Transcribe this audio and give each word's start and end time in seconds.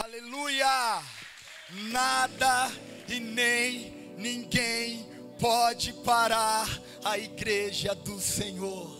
Aleluia! 0.00 1.02
Nada 1.90 2.70
e 3.08 3.18
nem 3.18 4.14
ninguém 4.16 5.04
pode 5.40 5.92
parar 5.92 6.68
a 7.04 7.18
igreja 7.18 7.96
do 7.96 8.20
Senhor. 8.20 8.96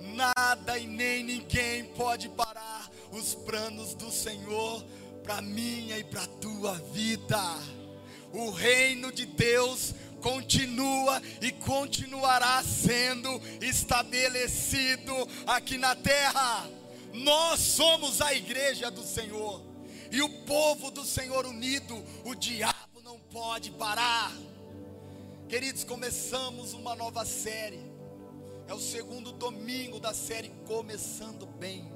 Nada 0.00 0.78
e 0.78 0.86
nem 0.86 1.22
ninguém 1.22 1.84
pode 1.84 2.30
parar 2.30 2.90
os 3.12 3.34
planos 3.34 3.94
do 3.94 4.10
Senhor 4.10 4.82
para 5.22 5.42
minha 5.42 5.98
e 5.98 6.04
para 6.04 6.26
tua 6.26 6.72
vida. 6.90 7.42
O 8.32 8.50
reino 8.50 9.12
de 9.12 9.26
Deus 9.26 9.94
continua 10.22 11.20
e 11.42 11.52
continuará 11.52 12.62
sendo 12.64 13.28
estabelecido 13.60 15.12
aqui 15.46 15.76
na 15.76 15.94
terra. 15.94 16.66
Nós 17.12 17.60
somos 17.60 18.22
a 18.22 18.32
igreja 18.32 18.90
do 18.90 19.02
Senhor. 19.02 19.69
E 20.10 20.20
o 20.22 20.28
povo 20.44 20.90
do 20.90 21.04
Senhor 21.04 21.46
unido, 21.46 21.94
o 22.24 22.34
diabo 22.34 23.00
não 23.04 23.18
pode 23.18 23.70
parar. 23.70 24.32
Queridos, 25.48 25.84
começamos 25.84 26.72
uma 26.72 26.96
nova 26.96 27.24
série. 27.24 27.80
É 28.66 28.74
o 28.74 28.80
segundo 28.80 29.30
domingo 29.32 30.00
da 30.00 30.12
série 30.12 30.48
Começando 30.66 31.46
Bem. 31.46 31.92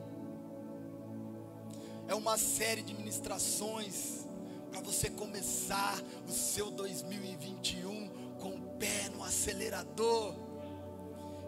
É 2.07 2.15
uma 2.15 2.39
série 2.39 2.83
de 2.83 2.95
ministrações 2.95 4.27
para 4.71 4.81
você 4.81 5.11
começar 5.11 6.01
o 6.29 6.31
seu 6.31 6.71
2021 6.71 8.09
com 8.39 8.51
o 8.51 8.61
pé 8.79 9.09
no 9.09 9.25
acelerador. 9.25 10.35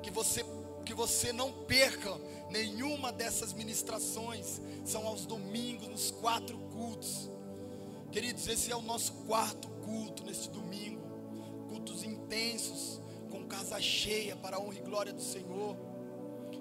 Que 0.03 0.11
você 0.11 0.45
que 0.85 0.95
você 0.95 1.33
não 1.33 1.53
perca 1.65 2.17
nenhuma 2.51 3.13
dessas 3.13 3.53
ministrações. 3.53 4.61
São 4.85 5.07
aos 5.07 5.27
domingos, 5.27 5.89
nos 5.89 6.11
quatro 6.11 6.59
cultos. 6.73 7.31
Queridos, 8.11 8.47
esse 8.49 8.71
é 8.71 8.77
o 8.77 8.83
nosso 8.83 9.13
quarto 9.27 9.69
culto 9.85 10.25
neste 10.25 10.49
domingo. 10.51 11.03
Cultos 11.69 12.03
intensos, 12.03 13.01
com 13.31 13.47
casa 13.47 13.81
cheia 13.81 14.37
para 14.37 14.57
a 14.57 14.61
honra 14.61 14.79
e 14.79 14.83
glória 14.83 15.13
do 15.13 15.23
Senhor. 15.23 15.77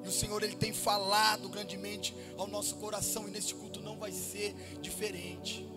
E 0.03 0.07
o 0.07 0.11
Senhor 0.11 0.43
ele 0.43 0.55
tem 0.55 0.73
falado 0.73 1.49
grandemente 1.49 2.15
ao 2.37 2.47
nosso 2.47 2.75
coração 2.75 3.27
e 3.27 3.31
neste 3.31 3.55
culto 3.55 3.81
não 3.81 3.97
vai 3.97 4.11
ser 4.11 4.53
diferente. 4.81 5.67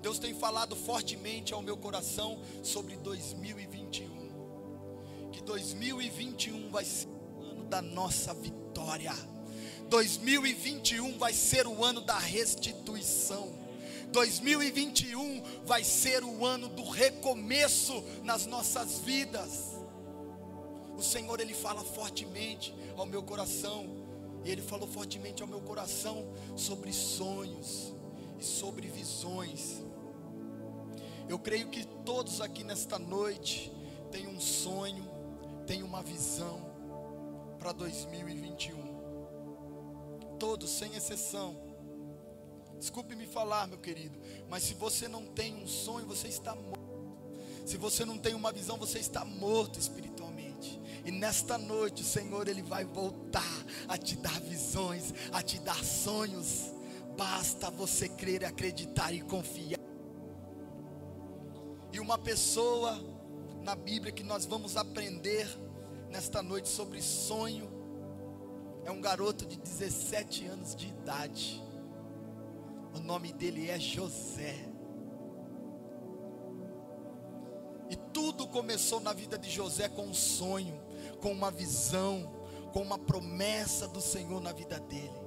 Deus 0.00 0.18
tem 0.18 0.34
falado 0.34 0.76
fortemente 0.76 1.54
ao 1.54 1.62
meu 1.62 1.76
coração 1.76 2.40
sobre 2.62 2.96
2021. 2.96 4.24
Que 5.32 5.42
2021 5.42 6.70
vai 6.70 6.84
ser 6.84 7.08
da 7.68 7.80
nossa 7.80 8.34
vitória. 8.34 9.12
2021 9.94 11.18
vai 11.18 11.32
ser 11.32 11.68
o 11.68 11.84
ano 11.84 12.00
da 12.00 12.18
restituição. 12.18 13.48
2021 14.10 15.40
vai 15.64 15.84
ser 15.84 16.24
o 16.24 16.44
ano 16.44 16.68
do 16.68 16.82
recomeço 16.82 18.02
nas 18.24 18.44
nossas 18.44 18.98
vidas. 18.98 19.76
O 20.98 21.00
Senhor 21.00 21.38
ele 21.38 21.54
fala 21.54 21.84
fortemente 21.84 22.74
ao 22.96 23.06
meu 23.06 23.22
coração, 23.22 23.88
e 24.44 24.50
ele 24.50 24.62
falou 24.62 24.88
fortemente 24.88 25.42
ao 25.42 25.48
meu 25.48 25.60
coração 25.60 26.26
sobre 26.56 26.92
sonhos 26.92 27.94
e 28.36 28.44
sobre 28.44 28.88
visões. 28.88 29.80
Eu 31.28 31.38
creio 31.38 31.68
que 31.68 31.86
todos 32.04 32.40
aqui 32.40 32.64
nesta 32.64 32.98
noite 32.98 33.72
têm 34.10 34.26
um 34.26 34.40
sonho, 34.40 35.08
têm 35.68 35.84
uma 35.84 36.02
visão 36.02 36.60
para 37.60 37.70
2021. 37.70 38.83
Todos, 40.38 40.70
sem 40.70 40.94
exceção. 40.94 41.56
Desculpe 42.78 43.14
me 43.14 43.26
falar, 43.26 43.66
meu 43.66 43.78
querido, 43.78 44.18
mas 44.48 44.62
se 44.62 44.74
você 44.74 45.08
não 45.08 45.24
tem 45.24 45.54
um 45.54 45.66
sonho, 45.66 46.06
você 46.06 46.28
está 46.28 46.54
morto. 46.54 46.84
Se 47.64 47.78
você 47.78 48.04
não 48.04 48.18
tem 48.18 48.34
uma 48.34 48.52
visão, 48.52 48.76
você 48.76 48.98
está 48.98 49.24
morto 49.24 49.78
espiritualmente. 49.78 50.78
E 51.04 51.10
nesta 51.10 51.56
noite 51.56 52.02
o 52.02 52.04
Senhor 52.04 52.46
ele 52.46 52.62
vai 52.62 52.84
voltar 52.84 53.64
a 53.88 53.96
te 53.96 54.16
dar 54.16 54.38
visões, 54.40 55.14
a 55.32 55.42
te 55.42 55.58
dar 55.60 55.82
sonhos. 55.82 56.72
Basta 57.16 57.70
você 57.70 58.08
crer, 58.08 58.44
acreditar 58.44 59.12
e 59.12 59.20
confiar. 59.22 59.80
E 61.92 62.00
uma 62.00 62.18
pessoa 62.18 63.00
na 63.62 63.74
Bíblia 63.74 64.12
que 64.12 64.22
nós 64.22 64.44
vamos 64.44 64.76
aprender 64.76 65.48
nesta 66.10 66.42
noite 66.42 66.68
sobre 66.68 67.00
sonho. 67.00 67.73
É 68.84 68.90
um 68.90 69.00
garoto 69.00 69.46
de 69.46 69.56
17 69.56 70.46
anos 70.46 70.76
de 70.76 70.88
idade. 70.88 71.62
O 72.94 73.00
nome 73.00 73.32
dele 73.32 73.70
é 73.70 73.78
José. 73.78 74.54
E 77.88 77.96
tudo 78.12 78.46
começou 78.46 79.00
na 79.00 79.12
vida 79.12 79.38
de 79.38 79.50
José 79.50 79.88
com 79.88 80.02
um 80.02 80.14
sonho, 80.14 80.80
com 81.20 81.32
uma 81.32 81.50
visão, 81.50 82.30
com 82.72 82.80
uma 82.82 82.98
promessa 82.98 83.88
do 83.88 84.00
Senhor 84.00 84.40
na 84.40 84.52
vida 84.52 84.78
dele. 84.80 85.24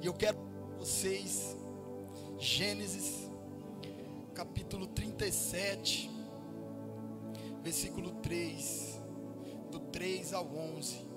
E 0.00 0.06
eu 0.06 0.14
quero 0.14 0.38
vocês 0.78 1.56
Gênesis 2.38 3.30
capítulo 4.34 4.86
37, 4.86 6.10
versículo 7.62 8.10
3 8.22 9.00
do 9.70 9.78
3 9.78 10.32
ao 10.32 10.46
11. 10.46 11.11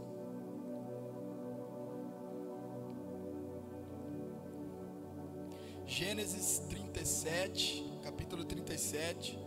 Gênesis 5.97 6.61
37, 6.69 7.85
capítulo 8.03 8.43
37, 8.43 9.39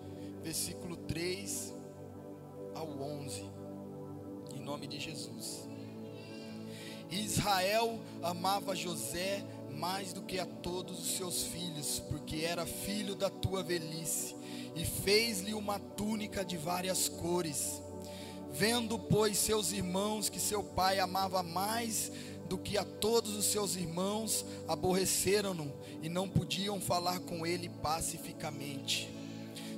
versículo 0.42 0.96
3 0.96 1.74
ao 2.74 2.88
11. 2.88 3.44
Em 4.54 4.58
nome 4.58 4.86
de 4.86 4.98
Jesus. 4.98 5.68
Israel 7.10 8.00
amava 8.22 8.74
José 8.74 9.44
mais 9.72 10.14
do 10.14 10.22
que 10.22 10.38
a 10.38 10.46
todos 10.46 10.98
os 10.98 11.16
seus 11.18 11.42
filhos, 11.42 12.00
porque 12.08 12.36
era 12.36 12.64
filho 12.64 13.14
da 13.14 13.28
tua 13.28 13.62
velhice, 13.62 14.34
e 14.74 14.86
fez-lhe 14.86 15.52
uma 15.52 15.78
túnica 15.78 16.42
de 16.42 16.56
várias 16.56 17.10
cores. 17.10 17.82
Vendo, 18.50 18.98
pois, 18.98 19.36
seus 19.36 19.70
irmãos 19.70 20.30
que 20.30 20.40
seu 20.40 20.64
pai 20.64 20.98
amava 20.98 21.42
mais 21.42 22.10
do 22.48 22.56
que 22.58 22.78
a 22.78 22.84
todos 22.84 23.36
os 23.36 23.44
seus 23.44 23.76
irmãos, 23.76 24.44
aborreceram-no 24.66 25.72
e 26.02 26.08
não 26.08 26.28
podiam 26.28 26.80
falar 26.80 27.20
com 27.20 27.46
ele 27.46 27.68
pacificamente. 27.68 29.10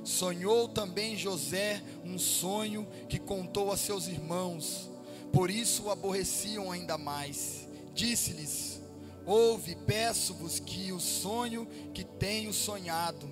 Sonhou 0.03 0.67
também 0.67 1.15
José 1.15 1.81
um 2.03 2.17
sonho 2.17 2.87
que 3.07 3.19
contou 3.19 3.71
a 3.71 3.77
seus 3.77 4.07
irmãos, 4.07 4.89
por 5.31 5.51
isso 5.51 5.83
o 5.83 5.91
aborreciam 5.91 6.71
ainda 6.71 6.97
mais. 6.97 7.67
Disse-lhes: 7.93 8.81
Ouve, 9.25 9.75
peço-vos 9.75 10.59
que 10.59 10.91
o 10.91 10.99
sonho 10.99 11.67
que 11.93 12.03
tenho 12.03 12.51
sonhado, 12.51 13.31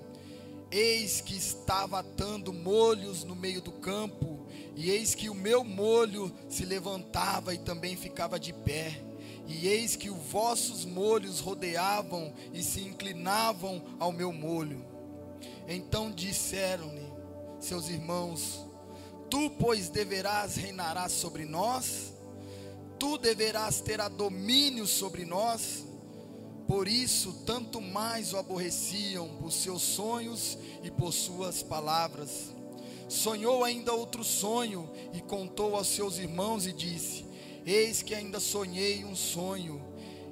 eis 0.72 1.22
que 1.22 1.36
estava 1.36 2.00
atando 2.00 2.54
molhos 2.54 3.24
no 3.24 3.36
meio 3.36 3.62
do 3.62 3.72
campo, 3.72 4.46
e 4.76 4.92
eis 4.92 5.16
que 5.16 5.30
o 5.30 5.36
meu 5.36 5.64
molho 5.64 6.32
se 6.48 6.64
levantava 6.64 7.54
e 7.54 7.58
também 7.58 7.96
ficava 7.96 8.40
de 8.40 8.54
pé. 8.54 9.09
E 9.50 9.68
eis 9.68 9.96
que 9.96 10.12
os 10.12 10.18
vossos 10.32 10.86
molhos 10.86 11.40
rodeavam 11.40 12.32
e 12.54 12.62
se 12.62 12.82
inclinavam 12.82 13.82
ao 13.98 14.12
meu 14.12 14.32
molho. 14.32 14.86
Então 15.68 16.12
disseram-lhe 16.12 17.12
seus 17.60 17.90
irmãos: 17.90 18.64
Tu, 19.28 19.50
pois, 19.60 19.90
deverás 19.90 20.56
reinar 20.56 21.10
sobre 21.10 21.46
nós, 21.46 22.14
tu 23.00 23.18
deverás 23.18 23.82
ter 23.82 24.00
a 24.00 24.08
domínio 24.08 24.86
sobre 24.86 25.26
nós. 25.26 25.84
Por 26.68 26.88
isso, 26.88 27.34
tanto 27.48 27.82
mais 27.82 28.32
o 28.32 28.38
aborreciam 28.38 29.28
por 29.40 29.52
seus 29.52 29.82
sonhos 29.82 30.56
e 30.84 30.92
por 30.92 31.12
suas 31.12 31.64
palavras. 31.64 32.54
Sonhou 33.08 33.64
ainda 33.64 33.92
outro 33.94 34.24
sonho 34.24 34.88
e 35.12 35.20
contou 35.20 35.76
aos 35.76 35.88
seus 35.88 36.20
irmãos 36.20 36.68
e 36.68 36.72
disse: 36.72 37.29
Eis 37.72 38.02
que 38.02 38.16
ainda 38.16 38.40
sonhei 38.40 39.06
um 39.06 39.16
sonho. 39.16 39.80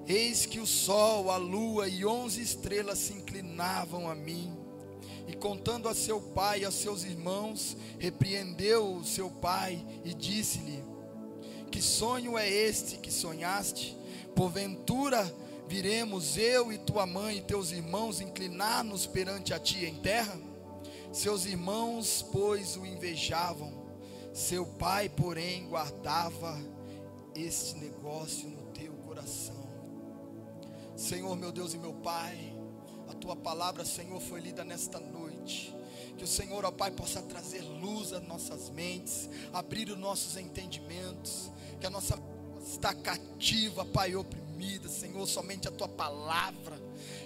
Eis 0.07 0.47
que 0.47 0.59
o 0.59 0.65
sol, 0.65 1.29
a 1.29 1.37
lua 1.37 1.87
e 1.87 2.03
onze 2.03 2.41
estrelas 2.41 2.97
se 2.97 3.13
inclinavam 3.13 4.09
a 4.09 4.15
mim. 4.15 4.57
E 5.27 5.35
contando 5.35 5.87
a 5.87 5.93
seu 5.93 6.19
pai 6.19 6.61
e 6.61 6.65
a 6.65 6.71
seus 6.71 7.03
irmãos, 7.03 7.77
repreendeu 7.99 8.91
o 8.91 9.05
seu 9.05 9.29
pai 9.29 9.85
e 10.03 10.15
disse-lhe: 10.15 10.83
Que 11.69 11.79
sonho 11.79 12.39
é 12.39 12.49
este 12.49 12.97
que 12.97 13.11
sonhaste? 13.11 13.95
Porventura 14.35 15.31
viremos 15.67 16.37
eu 16.37 16.73
e 16.73 16.79
tua 16.79 17.05
mãe 17.05 17.37
e 17.37 17.41
teus 17.41 17.71
irmãos 17.71 18.19
inclinar-nos 18.19 19.05
perante 19.05 19.53
a 19.53 19.59
ti 19.59 19.85
em 19.85 19.93
terra? 19.97 20.41
Seus 21.13 21.45
irmãos, 21.45 22.25
pois, 22.31 22.75
o 22.77 22.83
invejavam, 22.83 23.71
seu 24.33 24.65
pai, 24.65 25.07
porém, 25.07 25.67
guardava 25.67 26.76
este 27.43 27.75
negócio 27.75 28.49
no 28.49 28.63
teu 28.71 28.93
coração. 28.93 29.67
Senhor, 30.95 31.35
meu 31.35 31.51
Deus 31.51 31.73
e 31.73 31.77
meu 31.77 31.93
Pai, 31.93 32.55
a 33.07 33.13
tua 33.13 33.35
palavra, 33.35 33.85
Senhor, 33.85 34.19
foi 34.19 34.41
lida 34.41 34.63
nesta 34.63 34.99
noite. 34.99 35.73
Que 36.17 36.23
o 36.23 36.27
Senhor, 36.27 36.65
ó 36.65 36.71
Pai, 36.71 36.89
possa 36.91 37.21
trazer 37.21 37.61
luz 37.61 38.11
às 38.11 38.23
nossas 38.23 38.69
mentes, 38.69 39.29
abrir 39.53 39.89
os 39.91 39.97
nossos 39.97 40.35
entendimentos, 40.37 41.51
que 41.79 41.85
a 41.85 41.89
nossa 41.89 42.19
está 42.65 42.93
cativa, 42.93 43.85
Pai, 43.85 44.15
oprimida, 44.15 44.89
Senhor, 44.89 45.25
somente 45.27 45.67
a 45.67 45.71
tua 45.71 45.87
palavra. 45.87 46.81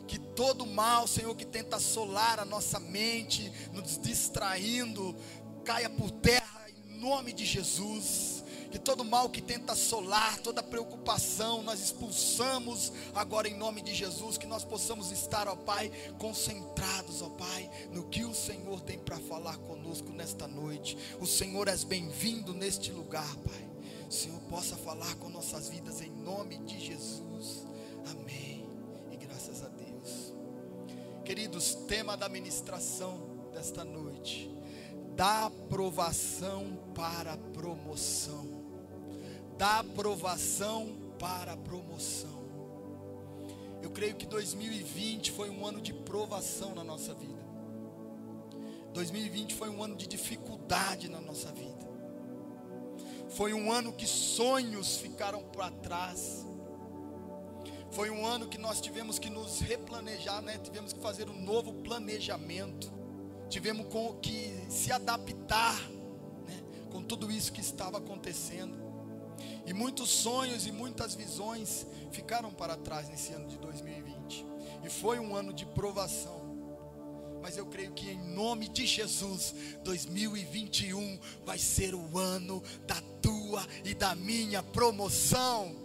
Que 0.08 0.20
todo 0.20 0.66
mal, 0.66 1.08
Senhor, 1.08 1.34
que 1.36 1.46
tenta 1.46 1.78
assolar 1.78 2.40
a 2.40 2.46
nossa 2.46 2.80
mente, 2.80 3.52
nos 3.72 3.98
distraindo, 3.98 5.16
caia 5.64 5.90
por 5.90 6.12
terra 6.12 6.66
em 6.70 7.00
nome 7.00 7.32
de 7.32 7.46
Jesus 7.46 8.41
que 8.72 8.80
todo 8.80 9.04
mal 9.04 9.30
que 9.30 9.42
tenta 9.42 9.74
assolar, 9.74 10.40
toda 10.40 10.64
preocupação, 10.64 11.62
nós 11.62 11.82
expulsamos 11.82 12.94
agora 13.14 13.48
em 13.48 13.58
nome 13.58 13.82
de 13.82 13.94
Jesus, 13.94 14.38
que 14.38 14.48
nós 14.48 14.64
possamos 14.64 15.12
estar, 15.12 15.48
ó 15.48 15.56
Pai, 15.56 15.92
concentrados, 16.18 17.22
ó 17.22 17.30
Pai, 17.30 17.70
no 17.92 18.04
que 18.06 18.24
o 18.24 18.34
Senhor 18.34 18.80
tem 18.82 18.98
para 18.98 19.20
falar 19.20 19.58
conosco 19.58 20.10
nesta 20.12 20.48
noite. 20.48 20.98
O 21.20 21.28
Senhor 21.28 21.68
és 21.68 21.84
bem-vindo 21.84 22.54
neste 22.54 22.92
lugar, 22.92 23.36
Pai. 23.38 23.70
O 24.08 24.14
Senhor 24.14 24.40
possa 24.50 24.76
falar 24.78 25.16
com 25.16 25.30
nossas 25.30 25.70
vidas 25.70 26.02
em 26.02 26.10
nome 26.10 26.58
de 26.60 26.80
Jesus. 26.80 27.66
Amém. 28.10 28.66
E 29.12 29.18
graças 29.18 29.64
a 29.64 29.68
Deus. 29.68 30.34
Queridos, 31.26 31.76
tema 31.88 32.16
da 32.16 32.30
ministração 32.30 33.50
desta 33.54 33.84
noite: 33.84 34.50
da 35.16 35.46
aprovação 35.46 36.78
para 36.94 37.38
promoção 37.38 38.51
da 39.62 39.78
aprovação 39.78 40.90
para 41.20 41.54
a 41.54 41.58
promoção. 41.58 42.42
Eu 43.80 43.92
creio 43.92 44.16
que 44.16 44.26
2020 44.26 45.30
foi 45.30 45.52
um 45.52 45.64
ano 45.64 45.80
de 45.80 45.94
provação 45.94 46.74
na 46.74 46.84
nossa 46.84 47.14
vida. 47.14 47.46
2020 48.92 49.54
foi 49.54 49.70
um 49.70 49.84
ano 49.84 49.96
de 49.96 50.08
dificuldade 50.08 51.08
na 51.08 51.22
nossa 51.22 51.52
vida. 51.52 51.88
Foi 53.30 53.54
um 53.54 53.72
ano 53.72 53.94
que 53.94 54.08
sonhos 54.08 54.98
ficaram 54.98 55.44
para 55.44 55.70
trás. 55.70 56.44
Foi 57.92 58.10
um 58.10 58.26
ano 58.26 58.48
que 58.48 58.58
nós 58.58 58.82
tivemos 58.82 59.20
que 59.20 59.30
nos 59.30 59.60
replanejar, 59.60 60.42
né? 60.42 60.58
Tivemos 60.58 60.92
que 60.92 61.00
fazer 61.00 61.30
um 61.30 61.40
novo 61.40 61.72
planejamento. 61.84 62.92
Tivemos 63.48 63.86
que 64.24 64.58
se 64.72 64.92
adaptar 64.92 65.80
né? 66.48 66.64
com 66.92 67.04
tudo 67.04 67.32
isso 67.32 67.54
que 67.54 67.62
estava 67.62 68.00
acontecendo. 68.00 68.81
E 69.66 69.74
muitos 69.74 70.10
sonhos 70.10 70.66
e 70.66 70.72
muitas 70.72 71.14
visões 71.14 71.86
ficaram 72.12 72.52
para 72.52 72.76
trás 72.76 73.10
nesse 73.10 73.34
ano 73.34 73.48
de 73.48 73.58
2020. 73.58 74.46
E 74.84 74.90
foi 74.90 75.20
um 75.20 75.36
ano 75.36 75.54
de 75.54 75.66
provação. 75.66 76.42
Mas 77.42 77.58
eu 77.58 77.66
creio 77.66 77.92
que 77.94 78.10
em 78.10 78.20
nome 78.34 78.68
de 78.68 78.86
Jesus, 78.86 79.56
2021 79.84 81.20
vai 81.44 81.58
ser 81.58 81.96
o 81.96 82.18
ano 82.18 82.62
da 82.86 83.02
tua 83.22 83.66
e 83.84 83.94
da 83.94 84.14
minha 84.16 84.62
promoção. 84.62 85.76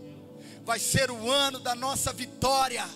Vai 0.64 0.78
ser 0.78 1.10
o 1.10 1.30
ano 1.30 1.58
da 1.58 1.74
nossa 1.74 2.12
vitória. 2.12 2.86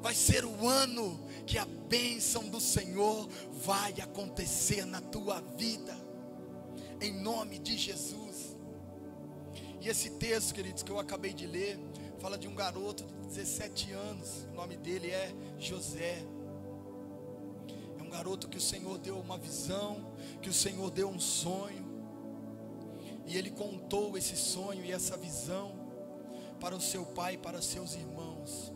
Vai 0.00 0.14
ser 0.14 0.44
o 0.44 0.68
ano 0.68 1.18
que 1.46 1.56
a 1.56 1.64
bênção 1.64 2.48
do 2.48 2.60
Senhor 2.60 3.28
vai 3.64 3.94
acontecer 4.00 4.84
na 4.84 5.00
tua 5.00 5.40
vida. 5.56 5.96
Em 7.00 7.12
nome 7.12 7.58
de 7.58 7.78
Jesus. 7.78 8.23
E 9.84 9.88
esse 9.90 10.08
texto, 10.12 10.54
queridos, 10.54 10.82
que 10.82 10.90
eu 10.90 10.98
acabei 10.98 11.34
de 11.34 11.46
ler, 11.46 11.78
fala 12.18 12.38
de 12.38 12.48
um 12.48 12.54
garoto 12.54 13.04
de 13.04 13.26
17 13.26 13.92
anos, 13.92 14.46
o 14.50 14.54
nome 14.54 14.78
dele 14.78 15.10
é 15.10 15.30
José. 15.58 16.24
É 17.98 18.02
um 18.02 18.08
garoto 18.08 18.48
que 18.48 18.56
o 18.56 18.60
Senhor 18.62 18.96
deu 18.96 19.18
uma 19.18 19.36
visão, 19.36 20.10
que 20.40 20.48
o 20.48 20.54
Senhor 20.54 20.90
deu 20.90 21.06
um 21.06 21.20
sonho, 21.20 21.84
e 23.26 23.36
ele 23.36 23.50
contou 23.50 24.16
esse 24.16 24.38
sonho 24.38 24.82
e 24.86 24.90
essa 24.90 25.18
visão 25.18 25.74
para 26.58 26.74
o 26.74 26.80
seu 26.80 27.04
pai 27.04 27.34
e 27.34 27.38
para 27.38 27.60
seus 27.60 27.92
irmãos. 27.92 28.72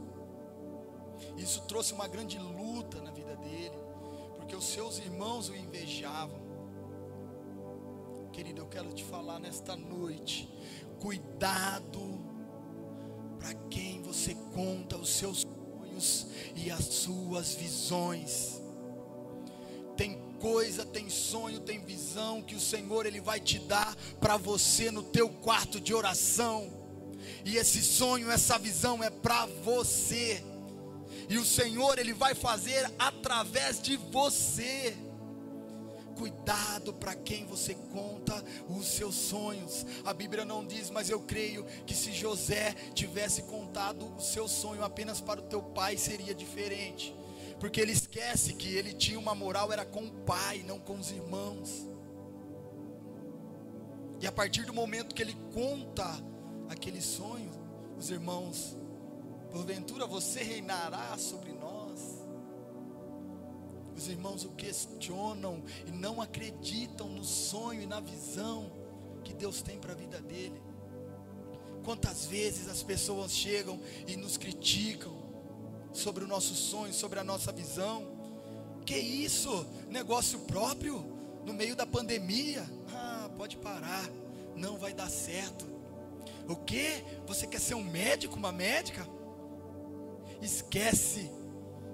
Isso 1.39 1.63
trouxe 1.63 1.95
uma 1.95 2.07
grande 2.07 2.39
luta 2.39 3.01
na 3.01 3.13
vida 3.13 3.35
dele, 3.37 3.79
porque 4.37 4.55
os 4.55 4.67
seus 4.67 4.99
irmãos 4.99 5.49
o 5.49 5.57
invejavam. 5.57 6.48
Querido, 8.39 8.61
eu 8.61 8.67
quero 8.67 8.93
te 8.93 9.03
falar 9.03 9.41
nesta 9.41 9.75
noite 9.75 10.49
Cuidado 11.01 12.21
para 13.37 13.53
quem 13.69 14.01
você 14.01 14.33
conta 14.55 14.97
os 14.97 15.11
seus 15.11 15.41
sonhos 15.41 16.29
e 16.55 16.71
as 16.71 16.85
suas 16.85 17.55
visões. 17.55 18.63
Tem 19.97 20.23
coisa, 20.39 20.87
tem 20.87 21.11
sonho, 21.11 21.59
tem 21.59 21.81
visão 21.81 22.41
que 22.41 22.55
o 22.55 22.61
Senhor 22.61 23.07
ele 23.07 23.21
vai 23.21 23.41
te 23.41 23.59
dar 23.59 23.97
para 24.21 24.37
você 24.37 24.93
no 24.93 25.03
teu 25.03 25.29
quarto 25.29 25.81
de 25.81 25.93
oração. 25.93 26.71
E 27.45 27.57
esse 27.57 27.83
sonho, 27.83 28.31
essa 28.31 28.57
visão 28.57 29.03
é 29.03 29.11
para 29.11 29.47
você. 29.65 30.45
E 31.29 31.39
o 31.39 31.45
Senhor 31.45 31.99
ele 31.99 32.15
vai 32.15 32.37
fazer 32.37 32.89
através 33.01 33.83
de 33.83 33.97
você. 33.97 34.97
Cuidado 36.19 36.93
para 36.93 37.15
quem 37.15 37.47
você 37.47 37.75
conta 37.93 38.45
os 38.69 38.87
seus 38.89 39.15
sonhos. 39.15 39.87
A 40.05 40.13
Bíblia 40.13 40.45
não 40.45 40.67
diz, 40.67 40.91
mas 40.91 41.09
eu 41.09 41.21
creio 41.21 41.65
que 41.87 41.95
se 41.95 42.13
José 42.13 42.75
tivesse 42.93 43.43
contado 43.43 44.13
o 44.17 44.21
seu 44.21 44.49
sonho 44.49 44.83
apenas 44.83 45.21
para 45.21 45.39
o 45.39 45.45
teu 45.45 45.63
pai, 45.63 45.97
seria 45.97 46.35
diferente. 46.35 47.15
Porque 47.61 47.81
ele 47.81 47.93
esquece 47.93 48.55
que 48.55 48.75
ele 48.75 48.93
tinha 48.93 49.19
uma 49.19 49.35
moral, 49.35 49.73
era 49.73 49.85
com 49.85 50.05
o 50.05 50.11
pai, 50.11 50.65
não 50.67 50.81
com 50.81 50.99
os 50.99 51.11
irmãos. 51.11 51.87
E 54.21 54.27
a 54.27 54.33
partir 54.33 54.65
do 54.65 54.75
momento 54.75 55.15
que 55.15 55.23
ele 55.23 55.37
conta 55.55 56.05
aquele 56.69 57.01
sonho, 57.01 57.51
os 57.97 58.11
irmãos, 58.11 58.77
porventura 59.53 60.07
você 60.07 60.43
reinará 60.43 61.17
sobre. 61.17 61.58
Os 63.99 64.07
irmãos 64.07 64.45
o 64.45 64.51
questionam 64.51 65.61
e 65.85 65.91
não 65.91 66.23
acreditam 66.23 67.09
no 67.09 67.25
sonho 67.25 67.83
e 67.83 67.87
na 67.87 67.99
visão 67.99 68.71
que 69.25 69.35
Deus 69.35 69.61
tem 69.61 69.77
para 69.77 69.93
a 69.93 69.97
vida 69.97 70.21
dele. 70.21 70.63
Quantas 71.85 72.25
vezes 72.25 72.69
as 72.69 72.81
pessoas 72.81 73.33
chegam 73.33 73.81
e 74.07 74.15
nos 74.15 74.37
criticam 74.37 75.13
sobre 75.93 76.23
o 76.23 76.29
nosso 76.29 76.55
sonho, 76.55 76.95
sobre 76.95 77.19
a 77.19 77.25
nossa 77.25 77.51
visão? 77.51 78.07
Que 78.87 78.97
isso? 78.97 79.67
Negócio 79.91 80.39
próprio 80.43 81.05
no 81.45 81.53
meio 81.53 81.75
da 81.75 81.85
pandemia? 81.85 82.65
Ah, 82.93 83.29
pode 83.37 83.57
parar, 83.57 84.09
não 84.55 84.79
vai 84.79 84.95
dar 84.95 85.11
certo. 85.11 85.67
O 86.49 86.55
que? 86.55 87.03
Você 87.27 87.49
quer 87.49 87.61
ser 87.61 87.75
um 87.75 87.83
médico, 87.83 88.37
uma 88.37 88.53
médica? 88.53 89.05
Esquece, 90.41 91.29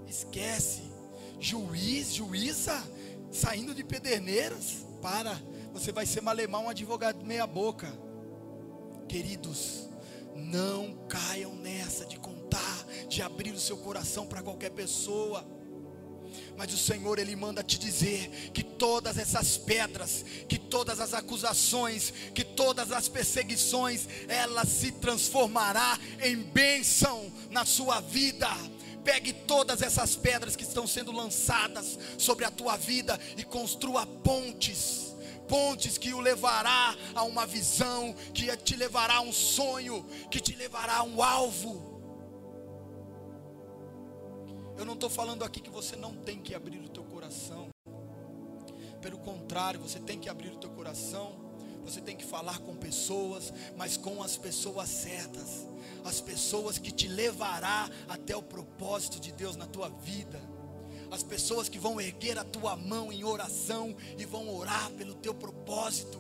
esquece 0.07 0.94
juiz, 1.39 2.15
juíza, 2.15 2.83
saindo 3.31 3.75
de 3.75 3.85
pederneiras, 3.85 4.85
para, 5.03 5.41
você 5.73 5.93
vai 5.93 6.07
ser 6.07 6.23
malemar 6.23 6.61
um 6.61 6.69
advogado 6.69 7.25
meia 7.25 7.47
boca. 7.47 7.93
Queridos, 9.09 9.89
não 10.35 11.07
caiam 11.09 11.55
nessa 11.55 12.07
de 12.07 12.19
contar, 12.19 12.87
de 13.09 13.23
abrir 13.23 13.53
o 13.53 13.61
seu 13.61 13.77
coração 13.77 14.27
para 14.27 14.43
qualquer 14.43 14.71
pessoa. 14.71 15.45
Mas 16.57 16.73
o 16.73 16.79
Senhor 16.79 17.19
ele 17.19 17.37
manda 17.37 17.63
te 17.63 17.79
dizer 17.79 18.29
que 18.53 18.63
todas 18.63 19.19
essas 19.19 19.57
pedras, 19.57 20.25
que 20.49 20.59
todas 20.59 21.01
as 21.01 21.13
acusações, 21.13 22.13
que 22.35 22.45
todas 22.45 22.91
as 22.93 23.09
perseguições, 23.09 24.09
ela 24.29 24.65
se 24.65 24.93
transformará 24.93 25.99
em 26.23 26.37
bênção 26.37 27.33
na 27.51 27.65
sua 27.65 28.01
vida 28.01 28.49
Pegue 29.05 29.33
todas 29.33 29.83
essas 29.83 30.17
pedras 30.17 30.57
que 30.57 30.65
estão 30.65 30.87
sendo 30.87 31.13
lançadas 31.13 31.99
sobre 32.19 32.45
a 32.45 32.51
tua 32.51 32.77
vida 32.77 33.21
e 33.37 33.45
construa 33.45 34.07
pontes. 34.07 35.15
Pontes 35.47 35.99
que 35.99 36.15
o 36.15 36.21
levará 36.21 36.97
a 37.15 37.23
uma 37.23 37.47
visão, 37.47 38.15
que 38.33 38.57
te 38.57 38.77
levará 38.77 39.17
a 39.17 39.21
um 39.21 39.33
sonho, 39.33 40.05
que 40.31 40.41
te 40.41 40.57
levará 40.57 40.97
a 40.97 41.03
um 41.03 41.23
alvo. 41.23 41.95
Eu 44.77 44.85
não 44.85 44.95
estou 44.95 45.11
falando 45.11 45.45
aqui 45.45 45.61
que 45.61 45.71
você 45.71 45.95
não 45.97 46.15
tem 46.15 46.41
que 46.41 46.55
abrir 46.55 46.79
o 46.79 46.89
teu 46.89 47.05
coração. 47.05 47.69
Pelo 49.03 49.19
contrário, 49.19 49.79
você 49.79 50.01
tem 50.01 50.19
que 50.19 50.31
abrir 50.31 50.49
o 50.49 50.57
teu 50.57 50.71
coração. 50.71 51.44
Você 51.85 52.01
tem 52.01 52.17
que 52.17 52.25
falar 52.25 52.59
com 52.61 52.75
pessoas, 52.75 53.53
mas 53.77 53.97
com 53.97 54.23
as 54.23 54.37
pessoas 54.37 54.89
certas 54.89 55.75
as 56.05 56.21
pessoas 56.21 56.77
que 56.77 56.93
te 56.93 57.09
levará 57.09 57.89
até 58.09 58.37
o 58.37 58.43
propósito 58.43 59.19
de 59.19 59.33
Deus 59.33 59.57
na 59.57 59.67
tua 59.67 59.89
vida. 59.89 60.41
As 61.11 61.23
pessoas 61.23 61.69
que 61.69 61.79
vão 61.79 62.01
erguer 62.01 62.39
a 62.39 62.45
tua 62.45 62.77
mão 62.77 63.11
em 63.11 63.25
oração 63.25 63.97
e 64.19 64.25
vão 64.27 64.55
orar 64.55 64.91
pelo 64.93 65.15
teu 65.15 65.35
propósito, 65.35 66.19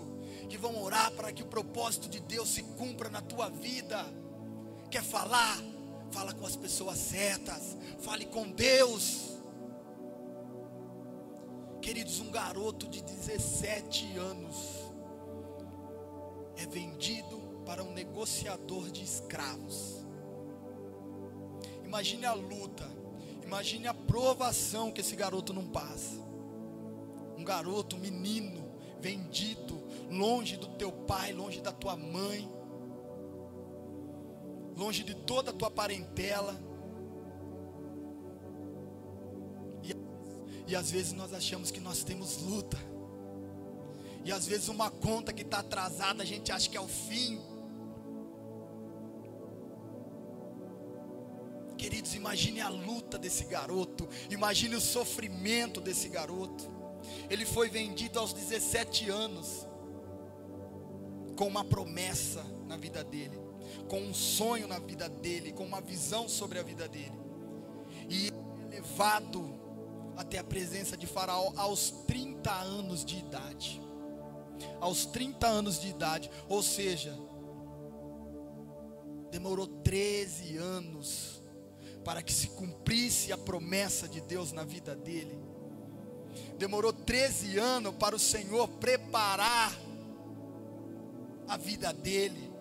que 0.48 0.56
vão 0.56 0.82
orar 0.82 1.10
para 1.12 1.32
que 1.32 1.42
o 1.42 1.46
propósito 1.46 2.08
de 2.08 2.20
Deus 2.20 2.48
se 2.48 2.62
cumpra 2.62 3.10
na 3.10 3.20
tua 3.20 3.50
vida. 3.50 4.02
Quer 4.90 5.02
falar? 5.02 5.62
Fala 6.10 6.32
com 6.32 6.46
as 6.46 6.56
pessoas 6.56 6.96
certas. 6.96 7.76
Fale 7.98 8.24
com 8.26 8.50
Deus. 8.50 9.34
Queridos, 11.82 12.20
um 12.20 12.30
garoto 12.30 12.88
de 12.88 13.02
17 13.02 14.16
anos 14.16 14.83
é 16.56 16.66
vendido 16.66 17.38
para 17.64 17.82
um 17.82 17.92
negociador 17.92 18.90
de 18.90 19.02
escravos. 19.02 20.04
Imagine 21.84 22.26
a 22.26 22.34
luta, 22.34 22.88
imagine 23.42 23.86
a 23.86 23.94
provação 23.94 24.90
que 24.90 25.00
esse 25.00 25.16
garoto 25.16 25.52
não 25.52 25.66
passa. 25.66 26.22
Um 27.36 27.44
garoto, 27.44 27.96
um 27.96 28.00
menino, 28.00 28.64
vendido, 29.00 29.82
longe 30.10 30.56
do 30.56 30.68
teu 30.76 30.90
pai, 30.90 31.32
longe 31.32 31.60
da 31.60 31.72
tua 31.72 31.96
mãe, 31.96 32.48
longe 34.76 35.02
de 35.04 35.14
toda 35.14 35.50
a 35.50 35.54
tua 35.54 35.70
parentela 35.70 36.58
E 40.66 40.74
às 40.74 40.90
vezes 40.90 41.12
nós 41.12 41.32
achamos 41.32 41.70
que 41.70 41.80
nós 41.80 42.02
temos 42.02 42.42
luta. 42.42 42.78
E 44.24 44.32
às 44.32 44.46
vezes 44.46 44.68
uma 44.68 44.90
conta 44.90 45.32
que 45.32 45.42
está 45.42 45.58
atrasada 45.58 46.22
a 46.22 46.26
gente 46.26 46.50
acha 46.50 46.68
que 46.68 46.76
é 46.76 46.80
o 46.80 46.88
fim. 46.88 47.40
Queridos, 51.76 52.14
imagine 52.14 52.62
a 52.62 52.70
luta 52.70 53.18
desse 53.18 53.44
garoto. 53.44 54.08
Imagine 54.30 54.76
o 54.76 54.80
sofrimento 54.80 55.80
desse 55.80 56.08
garoto. 56.08 56.72
Ele 57.28 57.44
foi 57.44 57.68
vendido 57.68 58.18
aos 58.18 58.32
17 58.32 59.10
anos. 59.10 59.66
Com 61.36 61.46
uma 61.46 61.64
promessa 61.64 62.42
na 62.66 62.78
vida 62.78 63.04
dele. 63.04 63.38
Com 63.88 64.00
um 64.00 64.14
sonho 64.14 64.66
na 64.66 64.78
vida 64.78 65.08
dele. 65.08 65.52
Com 65.52 65.66
uma 65.66 65.82
visão 65.82 66.26
sobre 66.26 66.58
a 66.58 66.62
vida 66.62 66.88
dele. 66.88 67.20
E 68.08 68.28
é 68.28 68.76
levado 68.76 69.60
até 70.16 70.38
a 70.38 70.44
presença 70.44 70.96
de 70.96 71.06
Faraó 71.06 71.52
aos 71.56 71.90
30 72.06 72.50
anos 72.50 73.04
de 73.04 73.18
idade. 73.18 73.83
Aos 74.80 75.06
30 75.06 75.46
anos 75.46 75.80
de 75.80 75.88
idade, 75.88 76.30
ou 76.48 76.62
seja, 76.62 77.16
demorou 79.30 79.66
13 79.66 80.56
anos 80.56 81.42
para 82.04 82.22
que 82.22 82.32
se 82.32 82.48
cumprisse 82.48 83.32
a 83.32 83.38
promessa 83.38 84.06
de 84.06 84.20
Deus 84.20 84.52
na 84.52 84.62
vida 84.62 84.94
dele. 84.94 85.38
Demorou 86.58 86.92
13 86.92 87.58
anos 87.58 87.94
para 87.94 88.14
o 88.14 88.18
Senhor 88.18 88.68
preparar 88.68 89.74
a 91.48 91.56
vida 91.56 91.92
dele, 91.92 92.52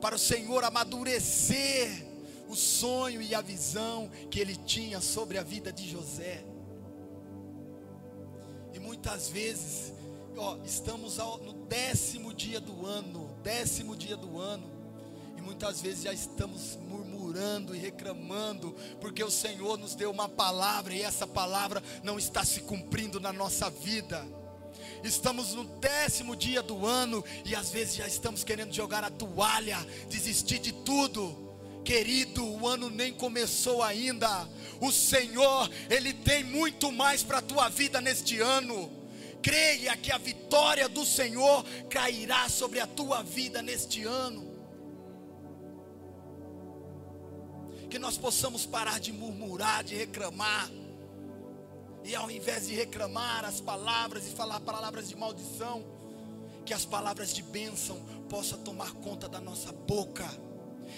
para 0.00 0.14
o 0.14 0.18
Senhor 0.18 0.62
amadurecer 0.62 2.06
o 2.48 2.56
sonho 2.56 3.20
e 3.20 3.34
a 3.34 3.40
visão 3.40 4.10
que 4.30 4.40
ele 4.40 4.56
tinha 4.56 5.00
sobre 5.00 5.38
a 5.38 5.42
vida 5.42 5.72
de 5.72 5.88
José. 5.88 6.44
Muitas 8.88 9.28
vezes, 9.28 9.92
ó, 10.34 10.56
estamos 10.64 11.20
ao, 11.20 11.36
no 11.36 11.52
décimo 11.66 12.32
dia 12.32 12.58
do 12.58 12.86
ano, 12.86 13.28
décimo 13.42 13.94
dia 13.94 14.16
do 14.16 14.38
ano, 14.38 14.64
e 15.36 15.42
muitas 15.42 15.82
vezes 15.82 16.04
já 16.04 16.12
estamos 16.14 16.78
murmurando 16.88 17.76
e 17.76 17.78
reclamando, 17.78 18.74
porque 18.98 19.22
o 19.22 19.30
Senhor 19.30 19.76
nos 19.76 19.94
deu 19.94 20.10
uma 20.10 20.26
palavra 20.26 20.94
e 20.94 21.02
essa 21.02 21.26
palavra 21.26 21.82
não 22.02 22.18
está 22.18 22.42
se 22.46 22.62
cumprindo 22.62 23.20
na 23.20 23.30
nossa 23.30 23.68
vida. 23.68 24.26
Estamos 25.04 25.52
no 25.52 25.64
décimo 25.64 26.34
dia 26.34 26.62
do 26.62 26.86
ano 26.86 27.22
e 27.44 27.54
às 27.54 27.68
vezes 27.68 27.96
já 27.96 28.06
estamos 28.06 28.42
querendo 28.42 28.72
jogar 28.72 29.04
a 29.04 29.10
toalha, 29.10 29.76
desistir 30.08 30.60
de 30.60 30.72
tudo 30.72 31.46
Querido, 31.88 32.44
o 32.44 32.68
ano 32.68 32.90
nem 32.90 33.14
começou 33.14 33.82
ainda. 33.82 34.46
O 34.80 34.92
Senhor, 34.92 35.70
Ele 35.90 36.12
tem 36.12 36.44
muito 36.44 36.92
mais 36.92 37.22
para 37.22 37.38
a 37.38 37.42
tua 37.42 37.68
vida 37.68 38.00
neste 38.00 38.38
ano. 38.40 38.90
Creia 39.42 39.96
que 39.96 40.12
a 40.12 40.18
vitória 40.18 40.88
do 40.88 41.04
Senhor 41.04 41.64
cairá 41.88 42.48
sobre 42.48 42.80
a 42.80 42.86
tua 42.86 43.22
vida 43.22 43.62
neste 43.62 44.04
ano. 44.04 44.46
Que 47.90 47.98
nós 47.98 48.18
possamos 48.18 48.66
parar 48.66 49.00
de 49.00 49.12
murmurar, 49.12 49.82
de 49.82 49.94
reclamar. 49.94 50.70
E 52.04 52.14
ao 52.14 52.30
invés 52.30 52.66
de 52.66 52.74
reclamar 52.74 53.44
as 53.44 53.60
palavras 53.60 54.26
e 54.26 54.30
falar 54.30 54.60
palavras 54.60 55.08
de 55.08 55.16
maldição, 55.16 55.84
que 56.64 56.72
as 56.72 56.84
palavras 56.84 57.34
de 57.34 57.42
bênção 57.42 57.96
possam 58.28 58.58
tomar 58.60 58.92
conta 58.94 59.28
da 59.28 59.40
nossa 59.40 59.72
boca 59.72 60.28